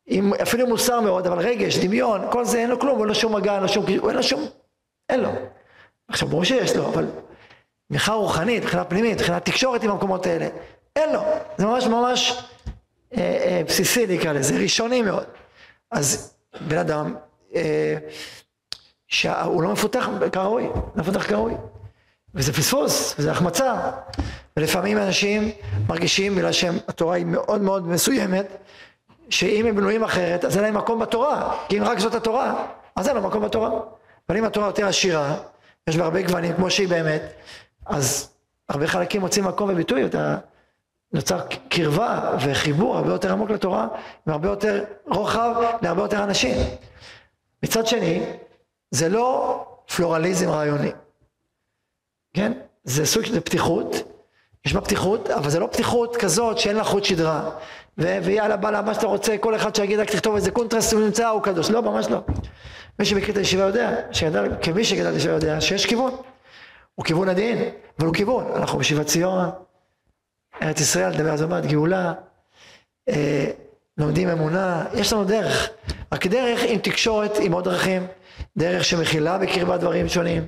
עם 0.08 0.34
אפילו 0.34 0.68
מוסר 0.68 1.00
מאוד, 1.00 1.28
אבל 1.28 1.40
רגש, 1.40 1.78
דמיון, 1.78 2.22
כל 2.32 2.46
זה 2.46 2.58
אין 2.58 2.70
לו 2.70 2.80
כלום, 2.80 3.00
אין 3.00 3.08
לו 3.08 3.16
שום 3.16 3.36
מגע, 3.36 3.54
אין 3.54 3.62
לו 3.62 3.68
שום, 3.68 3.86
אין 3.88 4.16
לו 4.16 4.24
שום, 4.24 4.46
אין 5.10 5.20
לו. 5.20 5.30
עכשיו 6.08 6.28
ברור 6.28 6.44
שיש 6.44 6.76
לו, 6.76 6.88
אבל 6.88 7.06
תמיכה 7.88 8.14
רוחנית, 8.14 8.64
מבחינה 8.64 8.84
פנימית, 8.84 9.18
מבחינת 9.18 9.46
תקשורת 9.46 9.84
עם 9.84 9.92
המקומות 9.92 10.26
האלה, 10.26 10.48
אין 10.96 11.14
לו. 11.14 11.22
זה 11.58 11.66
ממש 11.66 11.88
ממש 11.88 12.44
אה, 13.18 13.22
אה, 13.22 13.62
בסיסי 13.68 14.08
נקרא 14.08 14.34
לזה, 14.34 14.58
ראשוני 14.58 15.02
מאוד. 15.02 15.26
אז 15.92 16.34
בן 16.68 16.78
אדם, 16.78 17.16
אה, 17.56 17.98
שהוא 19.08 19.62
לא 19.62 19.72
מפותח 19.72 20.10
כראוי, 20.32 20.64
לא 20.64 20.82
מפותח 20.96 21.28
כראוי. 21.28 21.54
וזה 22.36 22.54
פספוס, 22.54 23.16
וזה 23.20 23.32
החמצה. 23.32 23.92
ולפעמים 24.58 24.98
אנשים 24.98 25.52
מרגישים, 25.88 26.36
בגלל 26.36 26.52
שהתורה 26.52 27.16
היא 27.16 27.26
מאוד 27.26 27.62
מאוד 27.62 27.88
מסוימת, 27.88 28.46
שאם 29.30 29.66
הם 29.66 29.76
בנויים 29.76 30.04
אחרת, 30.04 30.46
אז 30.46 30.56
אין 30.56 30.64
להם 30.64 30.78
מקום 30.78 31.00
בתורה. 31.00 31.58
כי 31.70 31.78
אם 31.78 31.84
רק 31.84 32.00
זאת 32.00 32.16
התורה, 32.16 32.66
אז 32.96 33.08
אין 33.08 33.16
לו 33.16 33.22
מקום 33.22 33.44
בתורה. 33.44 33.70
אבל 34.30 34.38
אם 34.38 34.44
התורה 34.44 34.68
יותר 34.68 34.88
עשירה, 34.88 35.36
יש 35.88 35.98
בה 35.98 36.04
הרבה 36.04 36.22
גוונים, 36.22 36.54
כמו 36.56 36.72
שהיא 36.72 36.88
באמת, 36.88 37.22
אז 37.86 38.30
הרבה 38.70 38.88
חלקים 38.88 39.22
מוצאים 39.22 39.46
מקום 39.46 39.70
וביטוי, 39.70 40.06
אתה 40.06 40.38
נוצר 41.14 41.40
קרבה 41.70 42.32
וחיבור 42.40 42.98
הרבה 42.98 43.10
יותר 43.12 43.32
עמוק 43.32 43.50
לתורה, 43.50 43.88
עם 44.28 44.34
הרבה 44.34 44.50
יותר 44.50 44.84
רוחב 45.06 45.56
להרבה 45.82 46.02
יותר 46.02 46.24
אנשים. 46.24 46.56
מצד 47.64 47.88
שני, 47.88 48.24
זה 48.92 49.10
לא 49.10 49.66
פלורליזם 49.96 50.50
רעיוני, 50.50 50.92
כן? 52.34 52.52
זה 52.84 53.06
סוג 53.06 53.24
של 53.26 53.40
פתיחות, 53.40 53.96
יש 54.66 54.74
בה 54.74 54.82
פתיחות, 54.82 55.30
אבל 55.30 55.50
זה 55.50 55.60
לא 55.60 55.68
פתיחות 55.68 56.16
כזאת 56.16 56.58
שאין 56.58 56.76
לה 56.76 56.84
חוט 56.84 57.04
שדרה, 57.04 57.50
ו- 57.98 58.18
ויאללה 58.24 58.58
בא 58.58 58.70
לה 58.72 58.82
מה 58.82 58.94
שאתה 58.94 59.08
רוצה, 59.08 59.38
כל 59.38 59.56
אחד 59.56 59.76
שיגיד 59.76 60.00
רק 60.00 60.12
תכתוב 60.12 60.36
איזה 60.36 60.52
קונטרסט 60.52 60.94
הוא 60.94 61.02
נמצא 61.02 61.28
הוא 61.28 61.42
קדוש, 61.42 61.72
לא 61.72 61.82
ממש 61.82 62.08
לא. 62.08 62.22
מי 63.00 63.06
שמכיר 63.06 63.32
את 63.32 63.38
הישיבה 63.38 63.64
יודע, 63.64 63.96
שידע, 64.12 64.44
כמי 64.62 64.84
שגדל 64.84 65.12
בישיבה 65.12 65.34
יודע, 65.34 65.62
שיש 65.62 65.86
כיוון, 65.86 66.12
הוא 66.96 67.06
כיוון 67.06 67.30
הדין, 67.30 67.58
אבל 68.00 68.08
הוא 68.08 68.16
כיוון, 68.16 68.46
אנחנו 68.56 68.78
בישיבת 68.78 69.06
ציון, 69.06 69.50
ארץ 70.62 70.80
ישראל, 70.80 71.14
נדבר 71.14 71.32
על 71.32 71.38
זה 71.38 71.46
גאולה, 71.68 72.14
אה, 73.10 73.52
לומדים 73.98 74.30
אמונה, 74.30 74.86
יש 74.94 75.14
לנו 75.14 75.24
דרך, 75.24 75.70
רק 76.12 76.28
דרך 76.28 76.62
עם 76.68 76.80
תקשורת 76.80 77.38
עם 77.42 77.52
עוד 77.52 77.64
דרכים, 77.64 78.08
דרך 78.58 78.84
שמכילה 78.84 79.38
בקרבה 79.38 79.78
דברים 79.78 80.08
שונים, 80.08 80.48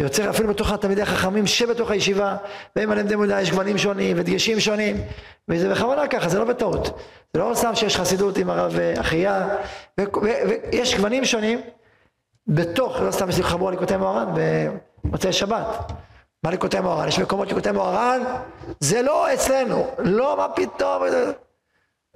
ויוצר 0.00 0.30
אפילו 0.30 0.48
בתוך 0.48 0.72
התלמידי 0.72 1.02
החכמים 1.02 1.46
שבתוך 1.46 1.90
הישיבה, 1.90 2.36
והם 2.76 2.90
עליהם 2.90 3.06
דמודה 3.06 3.40
יש 3.40 3.50
גוונים 3.50 3.78
שונים 3.78 4.16
ודגשים 4.18 4.60
שונים, 4.60 4.96
וזה 5.48 5.68
בכוונה 5.68 6.06
ככה, 6.06 6.28
זה 6.28 6.38
לא 6.38 6.44
בטעות. 6.44 7.00
זה 7.34 7.40
לא 7.40 7.52
סתם 7.54 7.74
שיש 7.74 7.96
חסידות 7.96 8.38
עם 8.38 8.50
הרב 8.50 8.72
אחיה, 9.00 9.48
ויש 9.98 10.94
גוונים 10.96 11.24
שונים 11.24 11.60
בתוך, 12.46 13.00
לא 13.00 13.10
סתם 13.10 13.28
יש 13.28 13.36
לי 13.36 13.42
חבור 13.42 13.70
ליקוטי 13.70 13.96
מוהר"ן 13.96 14.34
במוצאי 15.04 15.32
שבת. 15.32 15.92
מה 16.44 16.50
ליקוטי 16.50 16.80
מוהר"ן? 16.80 17.08
יש 17.08 17.18
מקומות 17.18 17.48
ליקוטי 17.48 17.70
מוהר"ן, 17.70 18.20
זה 18.80 19.02
לא 19.02 19.34
אצלנו, 19.34 19.86
לא 19.98 20.36
מה 20.36 20.48
פתאום, 20.48 21.02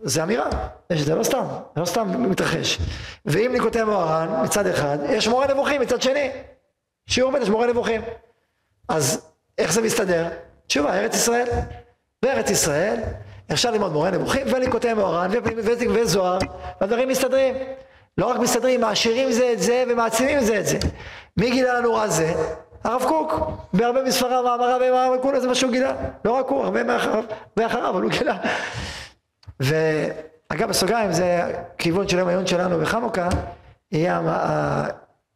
זה 0.03 0.23
אמירה, 0.23 0.49
זה 0.93 1.15
לא 1.15 1.23
סתם, 1.23 1.45
זה 1.75 1.81
לא 1.81 1.87
סתם 1.87 2.31
מתרחש. 2.31 2.79
ואם 3.27 3.51
ליקוטי 3.53 3.83
מוהר"ן 3.83 4.45
מצד 4.45 4.67
אחד, 4.67 4.99
יש 5.09 5.29
מורה 5.29 5.47
נבוכים 5.47 5.81
מצד 5.81 6.03
שני. 6.03 6.31
שיעור 7.07 7.33
ב' 7.33 7.37
יש 7.37 7.49
מורה 7.49 7.67
נבוכים. 7.67 8.01
אז 8.89 9.31
איך 9.59 9.73
זה 9.73 9.83
מסתדר? 9.83 10.29
תשובה, 10.67 10.99
ארץ 10.99 11.15
ישראל. 11.15 11.47
בארץ 12.23 12.51
ישראל 12.51 13.01
אפשר 13.53 13.71
ללמוד 13.71 13.93
מורה 13.93 14.11
נבוכים 14.11 14.47
וליקוטי 14.55 14.95
מוהר"ן 14.95 15.31
וזוהר, 15.95 16.39
והדברים 16.81 17.09
מסתדרים. 17.09 17.55
לא 18.19 18.27
רק 18.27 18.39
מסתדרים, 18.39 18.81
מעשירים 18.81 19.33
זה 19.33 19.51
את 19.53 19.63
זה 19.63 19.85
ומעצימים 19.89 20.41
זה 20.41 20.59
את 20.59 20.67
זה. 20.67 20.79
מי 21.37 21.51
גילה 21.51 21.75
לנו 21.79 21.95
רע 21.95 22.09
זה? 22.09 22.35
הרב 22.85 23.05
קוק, 23.09 23.33
בהרבה 23.73 24.03
מספריו, 24.03 24.45
מאמריו 24.93 25.41
זה 25.41 25.49
מה 25.49 25.55
שהוא 25.55 25.73
גילה. 25.73 25.95
לא 26.25 26.33
רק 26.33 26.49
הוא, 26.49 26.65
הרבה 26.65 26.81
מאחריו, 27.57 27.89
אבל 27.89 28.03
הוא 28.03 28.11
גילה. 28.11 28.37
ואגב, 29.61 30.69
בסוגריים, 30.69 31.13
זה 31.13 31.55
כיוון 31.79 32.09
של 32.09 32.19
יום 32.19 32.29
העיון 32.29 32.47
שלנו 32.47 32.81
בחנוכה, 32.81 33.29
יהיה 33.93 34.21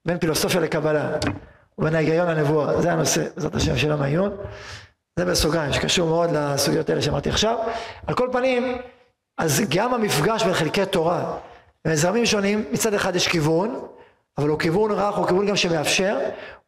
בין 0.07 0.19
פילוסופיה 0.19 0.61
לקבלה, 0.61 1.11
ובין 1.79 1.95
ההיגיון 1.95 2.29
לנבואה, 2.29 2.81
זה 2.81 2.93
הנושא, 2.93 3.25
בעזרת 3.35 3.55
השם, 3.55 3.77
של 3.77 3.89
יום 3.89 4.03
העיון. 4.03 4.37
זה 5.17 5.25
בסוגריים, 5.25 5.73
שקשור 5.73 6.09
מאוד 6.09 6.31
לסוגיות 6.33 6.91
האלה 6.91 7.03
שאמרתי 7.03 7.31
עכשיו. 7.31 7.59
על 8.07 8.15
כל 8.15 8.29
פנים, 8.33 8.79
אז 9.39 9.63
גם 9.69 9.95
המפגש 9.95 10.43
בין 10.43 10.55
חלקי 10.55 10.87
תורה 10.87 11.37
וזרמים 11.87 12.27
שונים, 12.27 12.65
מצד 12.73 12.95
אחד 12.95 13.17
יש 13.17 13.29
כיוון, 13.29 13.81
אבל 14.39 14.49
הוא 14.49 14.59
כיוון 14.59 14.91
רך, 14.91 15.15
הוא 15.15 15.27
כיוון 15.27 15.47
גם 15.47 15.57
שמאפשר, 15.57 16.19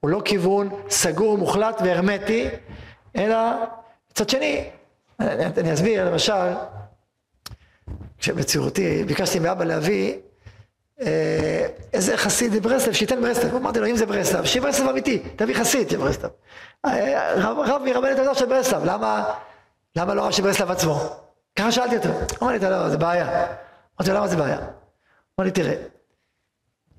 הוא 0.01 0.11
לא 0.11 0.23
כיוון 0.25 0.69
סגור, 0.91 1.39
מוחלט 1.39 1.81
והרמטי, 1.85 2.49
אלא 3.17 3.37
מצד 4.13 4.29
שני, 4.29 4.65
אני, 5.21 5.47
אני 5.47 5.75
אסביר, 5.75 6.11
למשל, 6.11 6.33
כשבצעירותי 8.19 9.05
ביקשתי 9.05 9.39
מאבא 9.39 9.65
להביא 9.65 10.15
אה, 11.01 11.67
איזה 11.93 12.17
חסיד 12.17 12.63
ברסלב, 12.63 12.93
שייתן 12.93 13.23
ברסלב, 13.23 13.55
אמרתי 13.55 13.81
לו 13.81 13.87
אם 13.87 13.97
זה 13.97 14.07
ברסלב, 14.07 14.45
שיהיה 14.45 14.63
ברסלב 14.63 14.89
אמיתי, 14.89 15.19
תביא 15.37 15.55
חסיד 15.55 15.91
של 15.91 15.97
ברסלב. 15.97 16.31
אה, 16.85 17.35
רב, 17.35 17.57
רב 17.59 17.83
מרבנת 17.85 18.19
הזאת 18.19 18.37
של 18.37 18.47
ברסלב, 18.47 18.85
למה, 18.85 19.35
למה 19.97 20.15
לא 20.15 20.27
רב 20.27 20.31
של 20.31 20.43
ברסלב 20.43 20.71
עצמו? 20.71 21.01
ככה 21.57 21.73
שאלתי 21.73 21.97
אותו, 21.97 22.09
אמר 22.43 22.53
לי, 22.53 22.59
לא, 22.59 22.89
זה 22.89 22.99
בעיה. 22.99 23.47
אמרתי 24.01 24.11
לו, 24.11 24.17
למה 24.17 24.29
זה 24.29 24.37
בעיה? 24.37 24.59
אמר 24.59 25.45
לי, 25.47 25.51
תראה, 25.51 25.75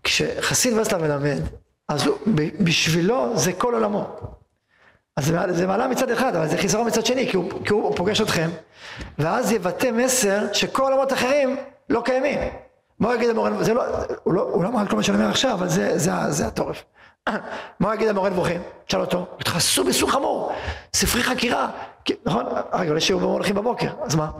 כשחסיד 0.03 0.73
ברסלב 0.73 1.01
מלמד, 1.01 1.41
אז 1.87 2.05
הוא, 2.05 2.17
בשבילו 2.59 3.37
זה 3.37 3.53
כל 3.53 3.73
עולמו. 3.73 4.17
אז 5.19 5.25
זה, 5.25 5.53
זה 5.53 5.67
מעלה 5.67 5.87
מצד 5.87 6.11
אחד, 6.11 6.35
אבל 6.35 6.47
זה 6.47 6.57
חיסרון 6.57 6.87
מצד 6.87 7.05
שני, 7.05 7.27
כי 7.27 7.37
הוא, 7.37 7.51
כי 7.65 7.73
הוא 7.73 7.95
פוגש 7.95 8.21
אתכם, 8.21 8.49
ואז 9.17 9.51
יבטא 9.51 9.91
מסר 9.91 10.53
שכל 10.53 10.83
עולמות 10.83 11.13
אחרים 11.13 11.57
לא 11.89 12.01
קיימים. 12.05 12.39
מה 12.99 13.15
יגיד 13.15 13.29
המורה, 13.29 13.63
זה 13.63 13.73
לא, 13.73 13.83
הוא 14.23 14.33
לא, 14.33 14.41
הוא 14.41 14.63
לא 14.63 14.69
אמר 14.69 14.87
כל 14.87 14.95
מה 14.95 15.03
שאני 15.03 15.17
אומר 15.17 15.29
עכשיו, 15.29 15.53
אבל 15.53 15.69
זה, 15.69 15.97
זה, 15.97 16.11
זה 16.29 16.47
התורף. 16.47 16.83
מה 17.79 17.95
יגיד 17.95 18.07
המורה 18.07 18.29
נבוכים? 18.29 18.61
תשאל 18.85 19.01
אותו, 19.01 19.25
התחסו 19.39 19.83
בסוג 19.83 20.09
חמור, 20.09 20.51
ספרי 20.93 21.23
חקירה, 21.23 21.69
נכון? 22.25 22.45
רגע, 22.73 22.89
אולי 22.89 23.01
שיעור 23.01 23.23
הולכים 23.23 23.55
בבוקר, 23.55 23.89
אז 24.01 24.15
מה? 24.15 24.31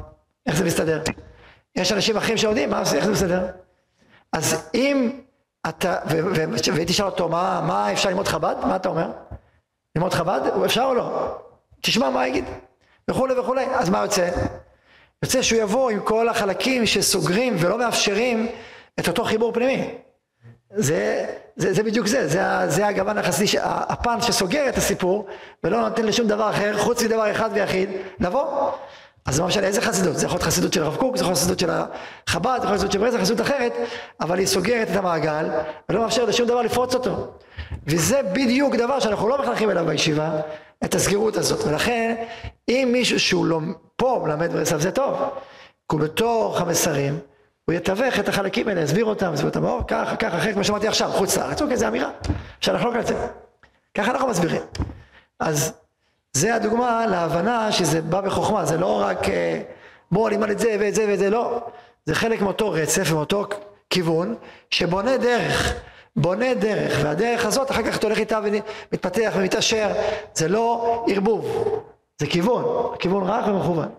איך 0.46 0.56
זה 0.56 0.66
מסתדר? 0.66 1.02
יש 1.76 1.92
אנשים 1.92 2.18
אחרים 2.18 2.38
שיודעים, 2.38 2.70
מה, 2.70 2.80
איך 2.80 3.06
זה 3.06 3.12
מסתדר? 3.12 3.48
אז 4.34 4.70
אם 4.74 5.20
אתה, 5.70 5.96
והייתי 6.74 6.94
שואל 6.94 7.10
אותו, 7.10 7.30
מה, 7.30 7.62
מה 7.68 7.92
אפשר 7.92 8.10
ללמוד 8.10 8.28
חב"ד? 8.28 8.56
מה 8.64 8.76
אתה 8.76 8.90
אומר? 8.90 9.08
ללמוד 9.96 10.14
חב"ד? 10.14 10.42
אפשר 10.66 10.84
או 10.84 10.94
לא? 10.94 11.38
תשמע 11.82 12.10
מה 12.10 12.28
יגיד, 12.28 12.46
וכולי 13.10 13.40
וכולי, 13.40 13.66
אז 13.66 13.90
מה 13.90 14.02
יוצא? 14.02 14.30
יוצא 15.24 15.42
שהוא 15.42 15.62
יבוא 15.62 15.90
עם 15.90 16.00
כל 16.00 16.30
החלקים 16.30 16.86
שסוגרים 16.86 17.56
ולא 17.60 17.78
מאפשרים 17.78 18.48
את 19.00 19.08
אותו 19.08 19.24
חיבור 19.24 19.54
פנימי. 19.54 19.96
זה, 20.76 21.26
זה, 21.56 21.74
זה 21.74 21.84
בדיוק 21.84 22.08
זה, 22.08 22.28
זה, 22.28 22.42
זה 22.68 22.88
הגוון 22.88 23.18
החסידי, 23.18 23.58
הפן 23.64 24.22
שסוגר 24.22 24.70
את 24.70 24.78
הסיפור 24.78 25.28
ולא 25.64 25.82
נותן 25.82 26.06
לשום 26.06 26.28
דבר 26.28 26.50
אחר 26.50 26.78
חוץ 26.78 27.04
מדבר 27.04 27.32
אחד 27.32 27.50
ויחיד 27.54 27.90
לבוא. 28.20 28.72
אז 29.26 29.36
זה 29.36 29.42
לא 29.42 29.48
איזה 29.64 29.82
חסידות, 29.82 30.18
זה 30.18 30.26
יכול 30.26 30.36
להיות 30.36 30.44
חסידות 30.44 30.74
של 30.74 30.84
הרב 30.84 30.96
קוק, 30.96 31.18
זה 31.18 31.22
יכול 31.22 31.32
להיות 31.32 31.40
חסידות 31.40 31.60
של 31.60 31.70
החב"ד, 31.70 32.60
זה 32.62 32.68
יכול 32.68 32.72
להיות 32.72 32.74
חסידות 32.74 32.92
של 32.92 33.00
ברז, 33.00 33.16
חסידות 33.16 33.42
אחרת, 33.42 33.74
אבל 34.22 34.40
היא 34.40 34.48
סוגרת 34.48 34.92
את 34.92 34.96
המעגל 34.96 35.46
ולא 35.90 36.02
מאפשרת 36.02 36.28
לשום 36.28 36.48
דבר 36.48 36.62
לפרוץ 36.62 36.94
אותו. 36.94 37.34
וזה 37.88 38.22
בדיוק 38.34 38.76
דבר 38.76 39.00
שאנחנו 39.00 39.28
לא 39.28 39.42
מחנכים 39.42 39.70
אליו 39.70 39.86
בישיבה, 39.86 40.32
את 40.86 40.96
הסגירות 40.96 41.38
הזאת. 41.38 41.68
ולכן, 41.68 42.16
אם 42.70 42.90
מישהו 42.92 43.20
שהוא 43.20 43.46
לא 43.46 43.60
פה 43.96 44.22
מלמד 44.26 44.52
ברסלב 44.52 44.80
זה 44.80 44.92
טוב, 44.92 45.18
כי 45.90 45.96
הוא 45.96 46.00
בתוך 46.00 46.62
המסרים, 46.62 47.20
הוא 47.66 47.76
יתווך 47.76 48.20
את 48.20 48.30
החלקים 48.30 48.68
האלה, 48.68 48.82
יסביר 48.82 49.06
אותם, 49.06 49.34
יסביר 49.34 49.50
אותם, 49.50 49.66
או 49.66 49.88
ככה, 49.88 50.16
ככה, 50.16 50.38
אחרי 50.38 50.54
כמו 50.54 50.64
שאמרתי 50.64 50.88
עכשיו, 50.88 51.10
חוץ 51.12 51.38
לארץ, 51.38 51.62
אוקיי, 51.62 51.78
זו 51.78 51.88
אמירה, 51.88 52.10
אפשר 52.60 52.74
לחלוק 52.74 52.96
על 52.96 53.06
זה. 53.06 53.28
ככה 53.96 54.12
אנחנו 54.12 54.28
מסבירים. 54.28 54.62
אז 55.40 55.74
זה 56.34 56.56
הדוגמה 56.56 57.06
להבנה 57.06 57.72
שזה 57.72 58.02
בא 58.02 58.22
בחוכמה, 58.22 58.66
זה 58.66 58.78
לא 58.78 59.02
רק 59.02 59.30
אה, 59.30 59.62
בוא 60.12 60.30
נלמד 60.30 60.50
את 60.50 60.60
זה 60.60 60.78
ואת 60.80 60.96
זה 60.96 61.06
ואת 61.08 61.20
זה, 61.20 61.30
לא. 61.30 61.68
זה 62.06 62.16
חלק 62.16 62.42
מאותו 62.42 62.72
רצף, 62.72 63.12
מאותו 63.12 63.46
כיוון, 63.90 64.36
שבונה 64.70 65.18
דרך. 65.18 65.74
בונה 66.16 66.54
דרך, 66.54 67.00
והדרך 67.04 67.46
הזאת 67.46 67.72
אחר 67.72 67.84
כך 67.84 67.98
אתה 67.98 68.08
הולך 68.08 68.18
איתה 68.18 68.40
ומתפתח 68.44 69.34
ומתעשר, 69.36 69.92
זה 70.34 70.48
לא 70.48 71.06
ערבוב, 71.10 71.66
זה 72.20 72.28
כיוון, 72.28 72.96
כיוון 73.00 73.24
רך 73.24 73.48
ומכוון. 73.48 73.90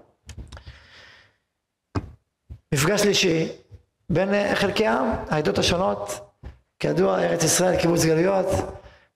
מפגש 2.74 3.00
שלישי 3.02 3.48
בין 4.10 4.54
חלקי 4.54 4.86
העם, 4.86 5.10
העדות 5.28 5.58
השונות, 5.58 6.20
כידוע 6.78 7.18
ארץ 7.18 7.44
ישראל, 7.44 7.76
קיבוץ 7.76 8.04
גלויות, 8.04 8.46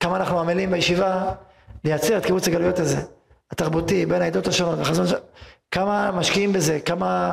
כמה 0.01 0.17
אנחנו 0.17 0.41
עמלים 0.41 0.71
בישיבה 0.71 1.33
לייצר 1.85 2.19
את 2.19 2.27
קיבוץ 2.27 2.49
הגלויות 2.49 2.79
הזה, 2.79 3.01
התרבותי, 3.51 4.07
בין 4.07 4.23
העדות 4.23 4.47
השונות, 4.47 4.79
וחזון, 4.79 5.07
כמה 5.71 6.11
משקיעים 6.11 6.53
בזה, 6.53 6.81
כמה... 6.81 7.33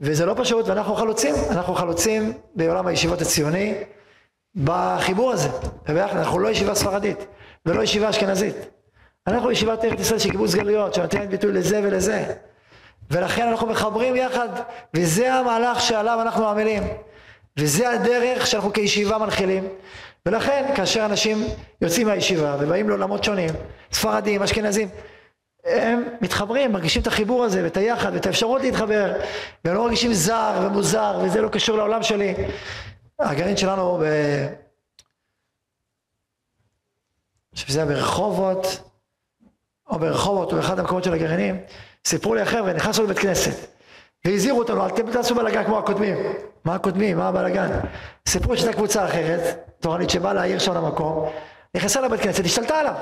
וזה 0.00 0.26
לא 0.26 0.34
פשוט, 0.36 0.68
ואנחנו 0.68 0.94
חלוצים, 0.94 1.34
אנחנו 1.50 1.74
חלוצים 1.74 2.32
בעולם 2.54 2.86
הישיבות 2.86 3.20
הציוני 3.20 3.74
בחיבור 4.56 5.32
הזה, 5.32 5.48
אנחנו 5.88 6.38
לא 6.38 6.48
ישיבה 6.48 6.74
ספרדית 6.74 7.26
ולא 7.66 7.82
ישיבה 7.82 8.10
אשכנזית, 8.10 8.56
אנחנו 9.26 9.50
ישיבת 9.50 9.84
ארץ 9.84 10.00
ישראל 10.00 10.18
של 10.18 10.30
קיבוץ 10.30 10.54
גלויות, 10.54 10.94
שנותנת 10.94 11.28
ביטוי 11.28 11.52
לזה 11.52 11.80
ולזה, 11.84 12.34
ולכן 13.10 13.48
אנחנו 13.48 13.66
מחברים 13.66 14.16
יחד, 14.16 14.48
וזה 14.94 15.34
המהלך 15.34 15.80
שעליו 15.80 16.18
אנחנו 16.22 16.48
עמלים, 16.48 16.82
וזה 17.58 17.90
הדרך 17.90 18.46
שאנחנו 18.46 18.72
כישיבה 18.72 19.18
מנחילים, 19.18 19.68
ולכן 20.26 20.72
כאשר 20.76 21.04
אנשים 21.04 21.44
יוצאים 21.80 22.06
מהישיבה 22.06 22.56
ובאים 22.60 22.88
לעולמות 22.88 23.24
שונים, 23.24 23.50
ספרדים, 23.92 24.42
אשכנזים, 24.42 24.88
הם 25.64 26.04
מתחברים, 26.20 26.72
מרגישים 26.72 27.02
את 27.02 27.06
החיבור 27.06 27.44
הזה 27.44 27.64
ואת 27.64 27.76
היחד 27.76 28.10
ואת 28.14 28.26
האפשרות 28.26 28.62
להתחבר 28.62 29.12
והם 29.64 29.74
לא 29.74 29.82
מרגישים 29.84 30.12
זר 30.12 30.52
ומוזר 30.62 31.20
וזה 31.24 31.40
לא 31.40 31.48
קשור 31.48 31.76
לעולם 31.76 32.02
שלי. 32.02 32.34
הגרעין 33.18 33.56
שלנו 33.56 33.98
ב... 33.98 34.04
שזה 37.54 37.82
היה 37.82 37.88
ברחובות 37.94 38.66
או 39.90 39.98
ברחובות 39.98 40.52
או 40.52 40.56
באחד 40.56 40.78
המקומות 40.78 41.04
של 41.04 41.14
הגרעינים 41.14 41.60
סיפרו 42.04 42.34
לי 42.34 42.40
החבר'ה 42.40 42.72
נכנסנו 42.72 43.04
לבית 43.04 43.18
כנסת 43.18 43.68
והזהירו 44.24 44.58
אותנו 44.58 44.84
אל 44.84 45.12
תעשו 45.12 45.34
בלאגן 45.34 45.64
כמו 45.64 45.78
הקודמים 45.78 46.16
מה 46.64 46.74
הקודמים? 46.74 47.18
מה 47.18 47.28
הבלאגן? 47.28 47.70
סיפרו 48.28 48.56
שהייתה 48.56 48.72
קבוצה 48.72 49.04
אחרת 49.04 49.70
תורנית 49.80 50.10
שבאה 50.10 50.32
להעיר 50.32 50.58
שם 50.58 50.74
למקום 50.74 51.28
נכנסה 51.74 52.00
לבית 52.00 52.20
כנסת 52.20 52.44
השתלטה 52.44 52.78
עליו 52.78 52.94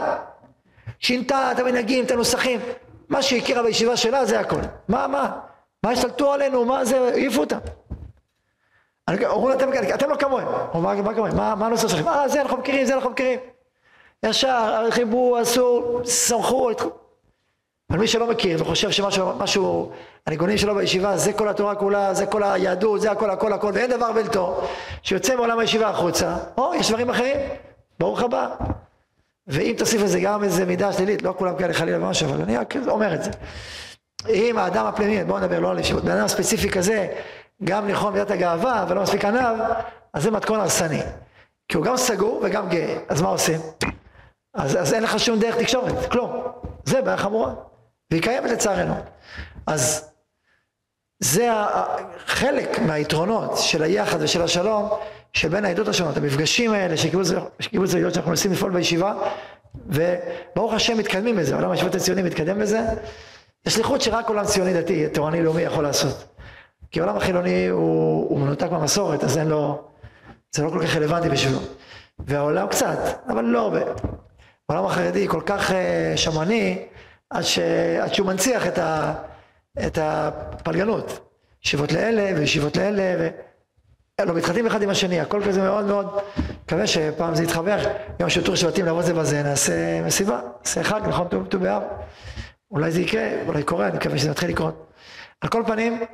שינתה 0.99 1.53
את 1.53 1.59
המנהגים, 1.59 2.05
את 2.05 2.11
הנוסחים. 2.11 2.61
מה 3.09 3.23
שהיא 3.23 3.42
הכירה 3.42 3.62
בישיבה 3.62 3.96
שלה 3.96 4.25
זה 4.25 4.40
הכל. 4.40 4.61
מה, 4.88 5.07
מה? 5.07 5.31
מה 5.83 5.90
השתלטו 5.90 6.33
עלינו? 6.33 6.64
מה 6.64 6.85
זה? 6.85 6.99
העיפו 6.99 7.40
אותם. 7.40 7.59
אמרו 9.11 9.53
אתם, 9.53 9.70
אתם 9.94 10.11
לא 10.11 10.16
כמוהם. 10.16 10.46
מה, 10.75 11.14
כמוהם? 11.14 11.37
מה, 11.37 11.66
הנושא 11.66 11.88
שלכם? 11.88 12.09
אה, 12.09 12.29
זה 12.29 12.40
אנחנו 12.40 12.57
מכירים, 12.57 12.87
זה 12.87 12.94
אנחנו 12.94 13.11
מכירים. 13.11 13.38
ישר, 14.27 14.88
חיברו, 14.90 15.37
עשו, 15.37 16.01
סמכו. 16.05 16.70
אבל 17.90 17.99
מי 17.99 18.07
שלא 18.07 18.27
מכיר 18.31 18.62
וחושב 18.62 18.90
שמשהו, 18.90 19.38
משהו, 19.38 19.92
הניגונים 20.27 20.59
שלו 20.59 20.75
בישיבה, 20.75 21.16
זה 21.16 21.33
כל 21.33 21.49
התורה 21.49 21.75
כולה, 21.75 22.14
זה 22.14 22.27
כל 22.27 22.42
היהדות, 22.42 23.01
זה 23.01 23.11
הכל, 23.11 23.31
הכל, 23.31 23.53
הכל, 23.53 23.70
ואין 23.75 23.90
דבר 23.90 24.12
בלתו, 24.12 24.61
שיוצא 25.03 25.37
מעולם 25.37 25.59
הישיבה 25.59 25.88
החוצה, 25.88 26.37
או, 26.59 26.75
יש 26.75 26.88
דברים 26.88 27.11
אחרים, 27.11 27.37
ברוך 27.99 28.23
הבא. 28.23 28.49
ואם 29.46 29.75
תוסיף 29.79 30.03
לזה 30.03 30.20
גם 30.20 30.44
איזה 30.44 30.64
מידה 30.64 30.92
שלילית, 30.92 31.23
לא 31.23 31.35
כולם 31.38 31.57
כאלה 31.57 31.73
חלילה 31.73 31.99
ומשהו, 31.99 32.29
אבל 32.29 32.42
אני 32.42 32.57
רק 32.57 32.75
אומר 32.88 33.14
את 33.14 33.23
זה. 33.23 33.31
אם 34.29 34.59
האדם 34.59 34.87
הפנימי, 34.87 35.25
בואו 35.25 35.38
נדבר 35.38 35.61
לא 35.61 35.70
על 35.70 35.79
ישיבות, 35.79 36.05
בן 36.05 36.11
אדם 36.11 36.29
ספציפי 36.29 36.70
כזה, 36.70 37.07
גם 37.64 37.88
נכון 37.88 38.12
מידת 38.12 38.31
הגאווה 38.31 38.85
ולא 38.88 39.03
מספיק 39.03 39.25
עניו, 39.25 39.57
אז 40.12 40.23
זה 40.23 40.31
מתכון 40.31 40.61
הרסני. 40.61 41.03
כי 41.68 41.77
הוא 41.77 41.85
גם 41.85 41.96
סגור 41.96 42.40
וגם 42.44 42.68
גאה, 42.68 42.99
אז 43.09 43.23
מה 43.23 43.29
עושים? 43.29 43.61
אז, 44.55 44.77
אז 44.77 44.94
אין 44.94 45.03
לך 45.03 45.18
שום 45.18 45.38
דרך 45.38 45.57
תקשורת, 45.57 46.11
כלום. 46.12 46.42
זה 46.85 47.03
בעיה 47.03 47.16
חמורה, 47.16 47.53
והיא 48.11 48.23
קיימת 48.23 48.51
לצערנו. 48.51 48.94
אז 49.66 50.11
זה 51.18 51.49
חלק 52.27 52.79
מהיתרונות 52.79 53.53
של 53.57 53.83
היחד 53.83 54.18
ושל 54.23 54.42
השלום, 54.42 54.88
שבין 55.33 55.64
העדות 55.64 55.88
השונות, 55.88 56.16
המפגשים 56.16 56.73
האלה 56.73 56.96
של 56.96 57.09
קיבוץ 57.70 57.94
העדות 57.94 58.14
שאנחנו 58.14 58.31
מנסים 58.31 58.53
לפעול 58.53 58.73
בישיבה, 58.73 59.14
וברוך 59.87 60.73
השם 60.73 60.99
מתקדמים 60.99 61.37
בזה, 61.37 61.55
עולם 61.55 61.70
הישיבות 61.70 61.94
הציוני 61.94 62.23
מתקדם 62.23 62.59
בזה, 62.59 62.81
זה 63.64 63.70
שליחות 63.70 64.01
שרק 64.01 64.29
עולם 64.29 64.44
ציוני 64.44 64.83
דתי, 64.83 65.09
תורני 65.09 65.42
לאומי 65.42 65.62
יכול 65.62 65.85
לעשות. 65.85 66.25
כי 66.90 67.00
העולם 67.00 67.16
החילוני 67.16 67.68
הוא, 67.68 68.29
הוא 68.29 68.40
מנותק 68.40 68.68
מהמסורת, 68.70 69.24
אז 69.24 69.38
אין 69.38 69.48
לו, 69.48 69.83
זה 70.53 70.62
לא 70.62 70.70
כל 70.70 70.87
כך 70.87 70.96
רלוונטי 70.96 71.29
בשבילו. 71.29 71.59
והעולם 72.18 72.66
קצת, 72.66 72.98
אבל 73.29 73.44
לא 73.44 73.61
הרבה. 73.61 73.81
העולם 74.68 74.87
החרדי 74.87 75.29
כל 75.29 75.42
כך 75.46 75.70
uh, 75.70 75.74
שמרני, 76.16 76.87
עד, 77.31 77.42
ש, 77.42 77.59
עד 78.03 78.14
שהוא 78.14 78.26
מנציח 78.26 78.66
את, 78.66 78.79
ה, 78.79 79.14
את 79.87 79.98
הפלגנות. 80.03 81.20
ישיבות 81.64 81.92
לאלה 81.92 82.38
וישיבות 82.38 82.76
לאלה, 82.76 83.16
ו... 83.18 83.29
לא 84.24 84.35
מתחתנים 84.35 84.66
אחד 84.66 84.83
עם 84.83 84.90
השני, 84.90 85.20
הכל 85.20 85.42
כזה 85.46 85.62
מאוד 85.62 85.85
מאוד, 85.85 86.18
מקווה 86.64 86.87
שפעם 86.87 87.35
זה 87.35 87.42
יתחבר, 87.42 87.76
יום 88.20 88.31
של 88.31 88.57
שבטים 88.57 88.85
לעבוד 88.85 89.05
זה 89.05 89.14
בזה, 89.14 89.42
נעשה 89.42 90.03
מסיבה, 90.03 90.40
נעשה 90.61 90.83
חג, 90.83 91.00
נכון, 91.09 91.29
ט"ו 91.29 91.59
באב, 91.59 91.83
אולי 92.70 92.90
זה 92.90 93.00
יקרה, 93.00 93.29
אולי 93.46 93.62
קורה, 93.62 93.88
אני 93.88 93.96
מקווה 93.96 94.18
שזה 94.18 94.31
יתחיל 94.31 94.50
לקרות. 94.50 94.87
על 95.40 95.48
כל 95.48 95.62
פנים, 95.66 95.92
אה, 95.92 96.07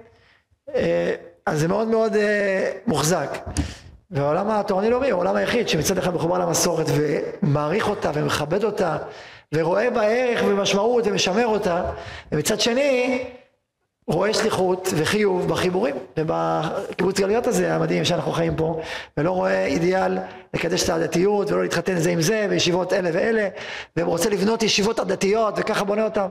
אז 1.47 1.61
זה 1.61 1.69
מאוד 1.69 1.89
מאוד 1.89 2.17
אה, 2.17 2.71
מוחזק. 2.87 3.39
והעולם 4.11 4.51
התורני 4.51 4.91
לאומי 4.91 5.11
הוא 5.11 5.15
העולם 5.15 5.37
היחיד 5.37 5.69
שמצד 5.69 5.99
אחד 5.99 6.15
מחובר 6.15 6.39
למסורת 6.39 6.87
ומעריך 6.89 7.89
אותה 7.89 8.11
ומכבד 8.15 8.65
אותה 8.65 8.97
ורואה 9.55 9.91
בה 9.91 10.03
ערך 10.03 10.43
ומשמעות 10.47 11.05
ומשמר 11.07 11.47
אותה 11.47 11.83
ומצד 12.33 12.61
שני 12.61 13.25
רואה 14.09 14.35
שליחות 14.35 14.89
וחיוב 14.97 15.49
בחיבורים 15.49 15.97
ובקיבוץ 16.17 17.21
גלויות 17.21 17.47
הזה 17.47 17.75
המדהים 17.75 18.05
שאנחנו 18.05 18.33
חיים 18.33 18.57
פה 18.57 18.81
ולא 19.17 19.31
רואה 19.31 19.67
אידיאל 19.67 20.19
לקדש 20.55 20.85
את 20.85 20.89
הדתיות 20.89 21.51
ולא 21.51 21.63
להתחתן 21.63 21.99
זה 21.99 22.11
עם 22.11 22.21
זה 22.21 22.47
וישיבות 22.51 22.93
אלה 22.93 23.11
ואלה 23.13 23.49
ורוצה 23.97 24.31
לבנות 24.31 24.63
ישיבות 24.63 24.99
הדתיות 24.99 25.55
וככה 25.57 25.85
בונה 25.85 26.05
אותם 26.05 26.27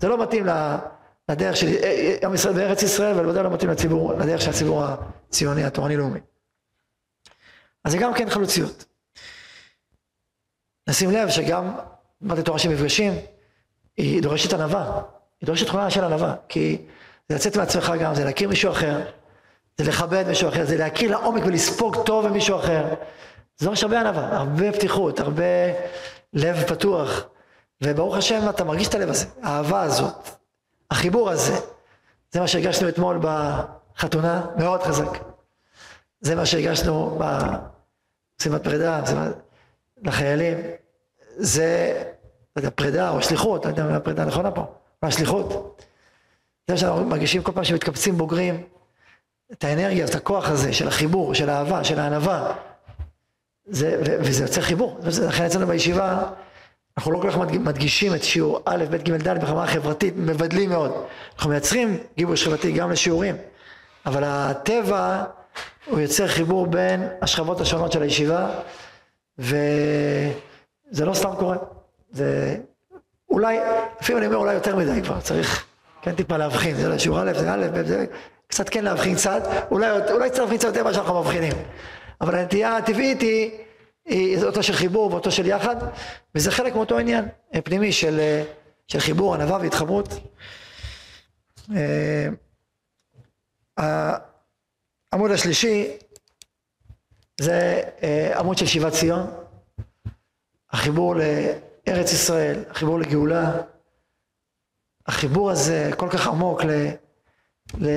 זה 0.00 0.08
לא 0.08 0.22
מתאים 0.22 0.46
לדרך 1.30 1.56
של 1.56 1.66
עם 2.22 2.34
ישראל 2.34 2.54
בארץ 2.54 2.82
ישראל 2.82 3.20
ובוודאי 3.20 3.42
לא 3.42 3.50
מתאים 3.50 3.70
לציבור, 3.70 4.12
לדרך 4.12 4.40
של 4.40 4.50
הציבור 4.50 4.84
הציוני 4.84 5.64
התורני 5.64 5.96
לאומי. 5.96 6.20
אז 7.84 7.92
זה 7.92 7.98
גם 7.98 8.14
כן 8.14 8.30
חלוציות. 8.30 8.84
נשים 10.88 11.10
לב 11.10 11.28
שגם 11.28 11.72
מה 12.20 12.36
זה 12.36 12.42
תורה 12.42 12.58
של 12.58 12.68
מפגשים 12.68 13.12
היא 13.96 14.22
דורשת 14.22 14.52
ענווה. 14.52 15.02
היא 15.40 15.46
דורשת 15.46 15.66
תכונה 15.66 15.90
של 15.90 16.04
ענווה, 16.04 16.34
כי 16.48 16.78
זה 17.28 17.34
לצאת 17.34 17.56
מעצמך 17.56 17.92
גם, 18.00 18.14
זה 18.14 18.24
להכיר 18.24 18.48
מישהו 18.48 18.72
אחר, 18.72 19.00
זה 19.78 19.84
לכבד 19.84 20.24
מישהו 20.28 20.48
אחר, 20.48 20.64
זה 20.64 20.76
להכיר 20.76 21.10
לעומק 21.10 21.42
ולספוג 21.46 21.96
טוב 22.06 22.28
במישהו 22.28 22.58
אחר. 22.58 22.94
זה 23.56 23.66
דורש 23.66 23.82
הרבה 23.82 24.00
ענווה, 24.00 24.36
הרבה 24.36 24.72
פתיחות, 24.72 25.20
הרבה 25.20 25.44
לב 26.32 26.64
פתוח, 26.68 27.24
וברוך 27.80 28.16
השם 28.16 28.48
אתה 28.48 28.64
מרגיש 28.64 28.88
את 28.88 28.94
הלב 28.94 29.08
הזה, 29.08 29.26
האהבה 29.42 29.82
הזאת, 29.82 30.30
החיבור 30.94 31.30
הזה, 31.30 31.56
זה 32.32 32.40
מה 32.40 32.48
שהרגשנו 32.48 32.88
אתמול 32.88 33.20
בחתונה, 33.22 34.46
מאוד 34.56 34.82
חזק. 34.82 35.18
זה 36.20 36.34
מה 36.34 36.46
שהרגשנו 36.46 37.18
במשימת 37.18 38.64
פרידה, 38.64 39.00
לחיילים. 40.02 40.58
זה, 41.36 41.92
לא 42.56 42.60
יודע, 42.60 42.70
פרידה 42.70 43.10
או 43.10 43.22
שליחות, 43.22 43.64
לא 43.64 43.70
יודע 43.70 43.84
מה 43.84 43.96
הפרידה 43.96 44.24
נכונה 44.24 44.50
פה. 44.50 44.64
מהשליחות. 45.02 45.82
זה 46.70 46.76
שאנחנו 46.76 47.04
מרגישים 47.04 47.42
כל 47.42 47.52
פעם 47.52 47.64
שמתקבצים 47.64 48.18
בוגרים, 48.18 48.62
את 49.52 49.64
האנרגיה, 49.64 50.04
את 50.04 50.14
הכוח 50.14 50.48
הזה 50.48 50.72
של 50.72 50.88
החיבור, 50.88 51.34
של 51.34 51.50
האהבה, 51.50 51.84
של 51.84 51.98
הענווה. 52.00 52.54
זה, 53.66 54.02
ו, 54.06 54.16
וזה 54.20 54.44
יוצר 54.44 54.60
חיבור. 54.60 55.00
לכן 55.28 55.44
אצלנו 55.44 55.66
בישיבה, 55.66 56.22
אנחנו 56.98 57.12
לא 57.12 57.18
כל 57.18 57.30
כך 57.30 57.36
מדגישים 57.38 58.14
את 58.14 58.24
שיעור 58.24 58.60
א', 58.64 58.84
ב', 58.90 58.96
ג', 58.96 59.28
ד' 59.28 59.40
בחברה 59.40 59.64
החברתית, 59.64 60.14
מבדלים 60.16 60.70
מאוד. 60.70 60.92
אנחנו 61.36 61.50
מייצרים 61.50 61.98
גיבוש 62.16 62.44
חברתי 62.44 62.72
גם 62.72 62.90
לשיעורים, 62.90 63.36
אבל 64.06 64.22
הטבע 64.26 65.24
הוא 65.86 66.00
יוצר 66.00 66.28
חיבור 66.28 66.66
בין 66.66 67.08
השכבות 67.22 67.60
השונות 67.60 67.92
של 67.92 68.02
הישיבה, 68.02 68.48
וזה 69.38 71.04
לא 71.04 71.14
סתם 71.14 71.30
קורה. 71.38 71.56
זה 72.12 72.56
אולי, 73.30 73.58
לפעמים 74.00 74.18
אני 74.18 74.26
אומר 74.26 74.36
אולי 74.36 74.54
יותר 74.54 74.76
מדי 74.76 75.02
כבר, 75.02 75.20
צריך 75.20 75.64
כן 76.02 76.14
טיפה 76.14 76.36
להבחין, 76.36 76.76
זה 76.76 76.88
לא 76.88 76.98
שיעור 76.98 77.22
א', 77.22 77.32
זה 77.32 77.54
א', 77.54 77.66
זה 77.86 78.06
קצת 78.48 78.68
כן 78.68 78.84
להבחין 78.84 79.14
קצת, 79.14 79.42
אולי, 79.70 79.90
אולי 80.10 80.30
צריך 80.30 80.40
להבחין 80.40 80.58
קצת 80.58 80.68
יותר 80.68 80.82
ממה 80.82 80.94
שאנחנו 80.94 81.20
מבחינים. 81.20 81.52
אבל 82.20 82.34
הנטייה 82.34 82.76
הטבעית 82.76 83.20
היא, 83.20 83.50
היא 84.04 84.44
אותו 84.44 84.62
של 84.62 84.72
חיבור 84.72 85.12
ואותו 85.12 85.30
של 85.30 85.46
יחד, 85.46 85.76
וזה 86.34 86.50
חלק 86.50 86.74
מאותו 86.74 86.98
עניין 86.98 87.24
פנימי 87.64 87.92
של, 87.92 88.42
של 88.88 89.00
חיבור 89.00 89.34
ענווה 89.34 89.58
והתחברות. 89.58 90.08
אה, 91.76 92.28
העמוד 95.12 95.30
השלישי 95.30 95.90
זה 97.40 97.82
אה, 98.02 98.38
עמוד 98.38 98.58
של 98.58 98.66
שיבת 98.66 98.92
ציון, 98.92 99.26
החיבור 100.70 101.14
לארץ 101.16 102.12
ישראל, 102.12 102.64
החיבור 102.70 102.98
לגאולה, 102.98 103.52
החיבור 105.06 105.50
הזה 105.50 105.90
כל 105.96 106.08
כך 106.10 106.26
עמוק 106.26 106.64
ל, 106.64 106.70
ל, 107.80 107.88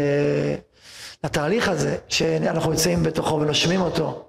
לתהליך 1.23 1.67
הזה 1.67 1.97
שאנחנו 2.07 2.71
נמצאים 2.71 3.03
בתוכו 3.03 3.39
ונושמים 3.39 3.81
אותו. 3.81 4.26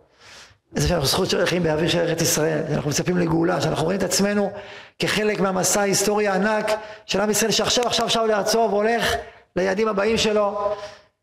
איזה 0.76 0.88
שאנחנו 0.88 1.06
זכות 1.06 1.30
של 1.30 1.46
חיים 1.46 1.62
באוויר 1.62 1.88
של 1.88 1.98
ארץ 1.98 2.22
ישראל, 2.22 2.60
אנחנו 2.72 2.90
מצפים 2.90 3.18
לגאולה, 3.18 3.60
שאנחנו 3.60 3.84
רואים 3.84 3.98
את 3.98 4.04
עצמנו 4.04 4.52
כחלק 4.98 5.40
מהמסע 5.40 5.80
ההיסטורי 5.80 6.28
הענק 6.28 6.70
של 7.06 7.20
עם 7.20 7.30
ישראל 7.30 7.50
שעכשיו 7.50 7.86
עכשיו 7.86 8.06
עכשיו 8.06 8.26
לארצו 8.26 8.58
והולך 8.58 9.14
ליעדים 9.56 9.88
הבאים 9.88 10.18
שלו 10.18 10.72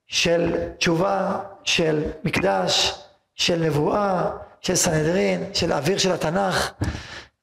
של 0.08 0.56
תשובה, 0.78 1.40
של 1.64 2.04
מקדש, 2.24 2.96
של 3.36 3.60
נבואה, 3.60 4.32
של 4.62 4.76
סנהדרין, 4.76 5.44
של 5.54 5.72
האוויר 5.72 5.98
של 5.98 6.12
התנ"ך, 6.12 6.72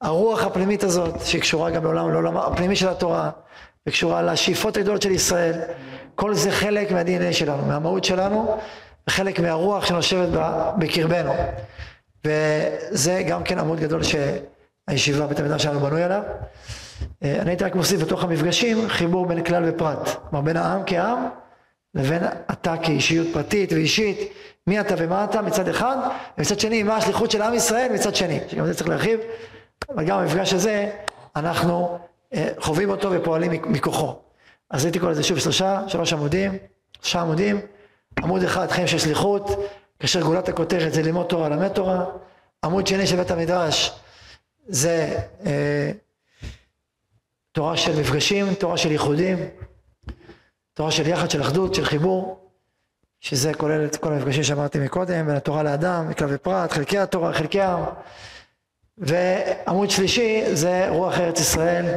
הרוח 0.00 0.44
הפנימית 0.44 0.84
הזאת 0.84 1.20
שקשורה 1.26 1.70
גם 1.70 1.84
לעולם, 1.84 2.12
לעולם 2.12 2.36
הפנימי 2.36 2.76
של 2.76 2.88
התורה 2.88 3.30
וקשורה 3.88 4.22
לשאיפות 4.22 4.76
הגדולות 4.76 5.02
של 5.02 5.10
ישראל, 5.10 5.60
כל 6.14 6.34
זה 6.34 6.50
חלק 6.50 6.90
מה-DNA 6.90 7.32
שלנו, 7.32 7.66
מהמהות 7.66 8.04
שלנו 8.04 8.58
וחלק 9.08 9.40
מהרוח 9.40 9.86
שנושבת 9.86 10.28
בקרבנו. 10.78 11.32
וזה 12.24 13.22
גם 13.28 13.42
כן 13.42 13.58
עמוד 13.58 13.80
גדול 13.80 14.00
שהישיבה 14.02 15.26
בית 15.26 15.40
המדרש 15.40 15.62
שלנו 15.62 15.80
בנוי 15.80 16.02
עליו. 16.02 16.22
אה, 17.22 17.36
אני 17.42 17.50
הייתי 17.50 17.64
רק 17.64 17.74
מוסיף 17.74 18.00
בתוך 18.00 18.24
המפגשים 18.24 18.88
חיבור 18.88 19.26
בין 19.26 19.44
כלל 19.44 19.64
ופרט, 19.66 20.08
כלומר 20.30 20.44
בין 20.44 20.56
העם 20.56 20.82
כעם 20.86 21.28
לבין 21.94 22.22
אתה 22.50 22.76
כאישיות 22.82 23.26
פרטית 23.32 23.72
ואישית, 23.72 24.32
מי 24.66 24.80
אתה 24.80 24.94
ומה 24.98 25.24
אתה 25.24 25.42
מצד 25.42 25.68
אחד, 25.68 25.96
ומצד 26.38 26.60
שני 26.60 26.82
מה 26.82 26.96
השליחות 26.96 27.30
של 27.30 27.42
עם 27.42 27.54
ישראל 27.54 27.92
מצד 27.94 28.14
שני, 28.14 28.40
שגם 28.48 28.66
זה 28.66 28.74
צריך 28.74 28.88
להרחיב, 28.88 29.20
אבל 29.94 30.04
גם 30.04 30.18
המפגש 30.18 30.52
הזה 30.52 30.90
אנחנו 31.36 31.98
אה, 32.34 32.48
חווים 32.58 32.90
אותו 32.90 33.10
ופועלים 33.12 33.62
מכוחו. 33.66 34.14
אז 34.70 34.84
הייתי 34.84 34.98
קורא 34.98 35.10
לזה 35.10 35.22
שוב 35.22 35.38
שלושה, 35.38 35.80
שלוש 35.88 36.12
עמודים, 36.12 36.58
שלושה 37.00 37.20
עמודים, 37.20 37.60
עמוד 38.22 38.42
אחד 38.42 38.70
חיים 38.70 38.86
של 38.86 38.98
שליחות, 38.98 39.50
כאשר 40.02 40.20
גולת 40.20 40.48
הכותרת 40.48 40.92
זה 40.92 41.02
ללמוד 41.02 41.26
תורה, 41.26 41.48
למד 41.48 41.68
תורה, 41.68 42.04
עמוד 42.64 42.86
שני 42.86 43.06
של 43.06 43.16
בית 43.16 43.30
המדרש 43.30 43.92
זה 44.66 45.18
אה, 45.46 45.92
תורה 47.52 47.76
של 47.76 48.00
מפגשים, 48.00 48.54
תורה 48.54 48.76
של 48.76 48.92
ייחודים, 48.92 49.38
תורה 50.74 50.90
של 50.90 51.06
יחד, 51.06 51.30
של 51.30 51.42
אחדות, 51.42 51.74
של 51.74 51.84
חיבור, 51.84 52.50
שזה 53.20 53.54
כולל 53.54 53.84
את 53.84 53.96
כל 53.96 54.12
המפגשים 54.12 54.42
שאמרתי 54.42 54.78
מקודם, 54.78 55.26
בין 55.26 55.36
התורה 55.36 55.62
לאדם, 55.62 56.08
מכלל 56.08 56.28
ופרט, 56.30 56.72
חלקי 56.72 56.98
התורה, 56.98 57.32
חלקי 57.32 57.60
העם. 57.60 57.84
ועמוד 58.98 59.90
שלישי 59.90 60.54
זה 60.54 60.86
רוח 60.88 61.18
ארץ 61.18 61.40
ישראל, 61.40 61.94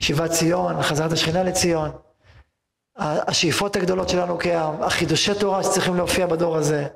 שיבת 0.00 0.30
ציון, 0.30 0.82
חזרת 0.82 1.12
השכינה 1.12 1.42
לציון, 1.42 1.90
השאיפות 2.96 3.76
הגדולות 3.76 4.08
שלנו 4.08 4.38
כעם, 4.38 4.82
החידושי 4.82 5.34
תורה 5.34 5.64
שצריכים 5.64 5.96
להופיע 5.96 6.26
בדור 6.26 6.56
הזה, 6.56 6.86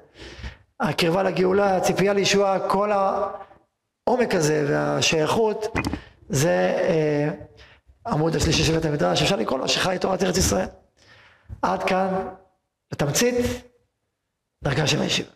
הקרבה 0.81 1.23
לגאולה, 1.23 1.77
הציפייה 1.77 2.13
לישועה, 2.13 2.69
כל 2.69 2.91
העומק 2.93 4.35
הזה 4.35 4.67
והשייכות, 4.69 5.67
זה 6.29 6.77
אה, 6.81 7.31
עמוד 8.07 8.37
השלישי 8.37 8.65
של 8.65 8.75
בית 8.75 8.85
המדרש, 8.85 9.23
אפשר 9.23 9.37
לקרוא 9.37 9.59
לו 9.59 9.69
שחי 9.69 9.97
תורת 10.01 10.23
ארץ 10.23 10.37
ישראל. 10.37 10.69
עד 11.63 11.83
כאן, 11.83 12.29
בתמצית, 12.93 13.35
דרכה 14.65 14.87
של 14.87 15.01
הישיבה. 15.01 15.31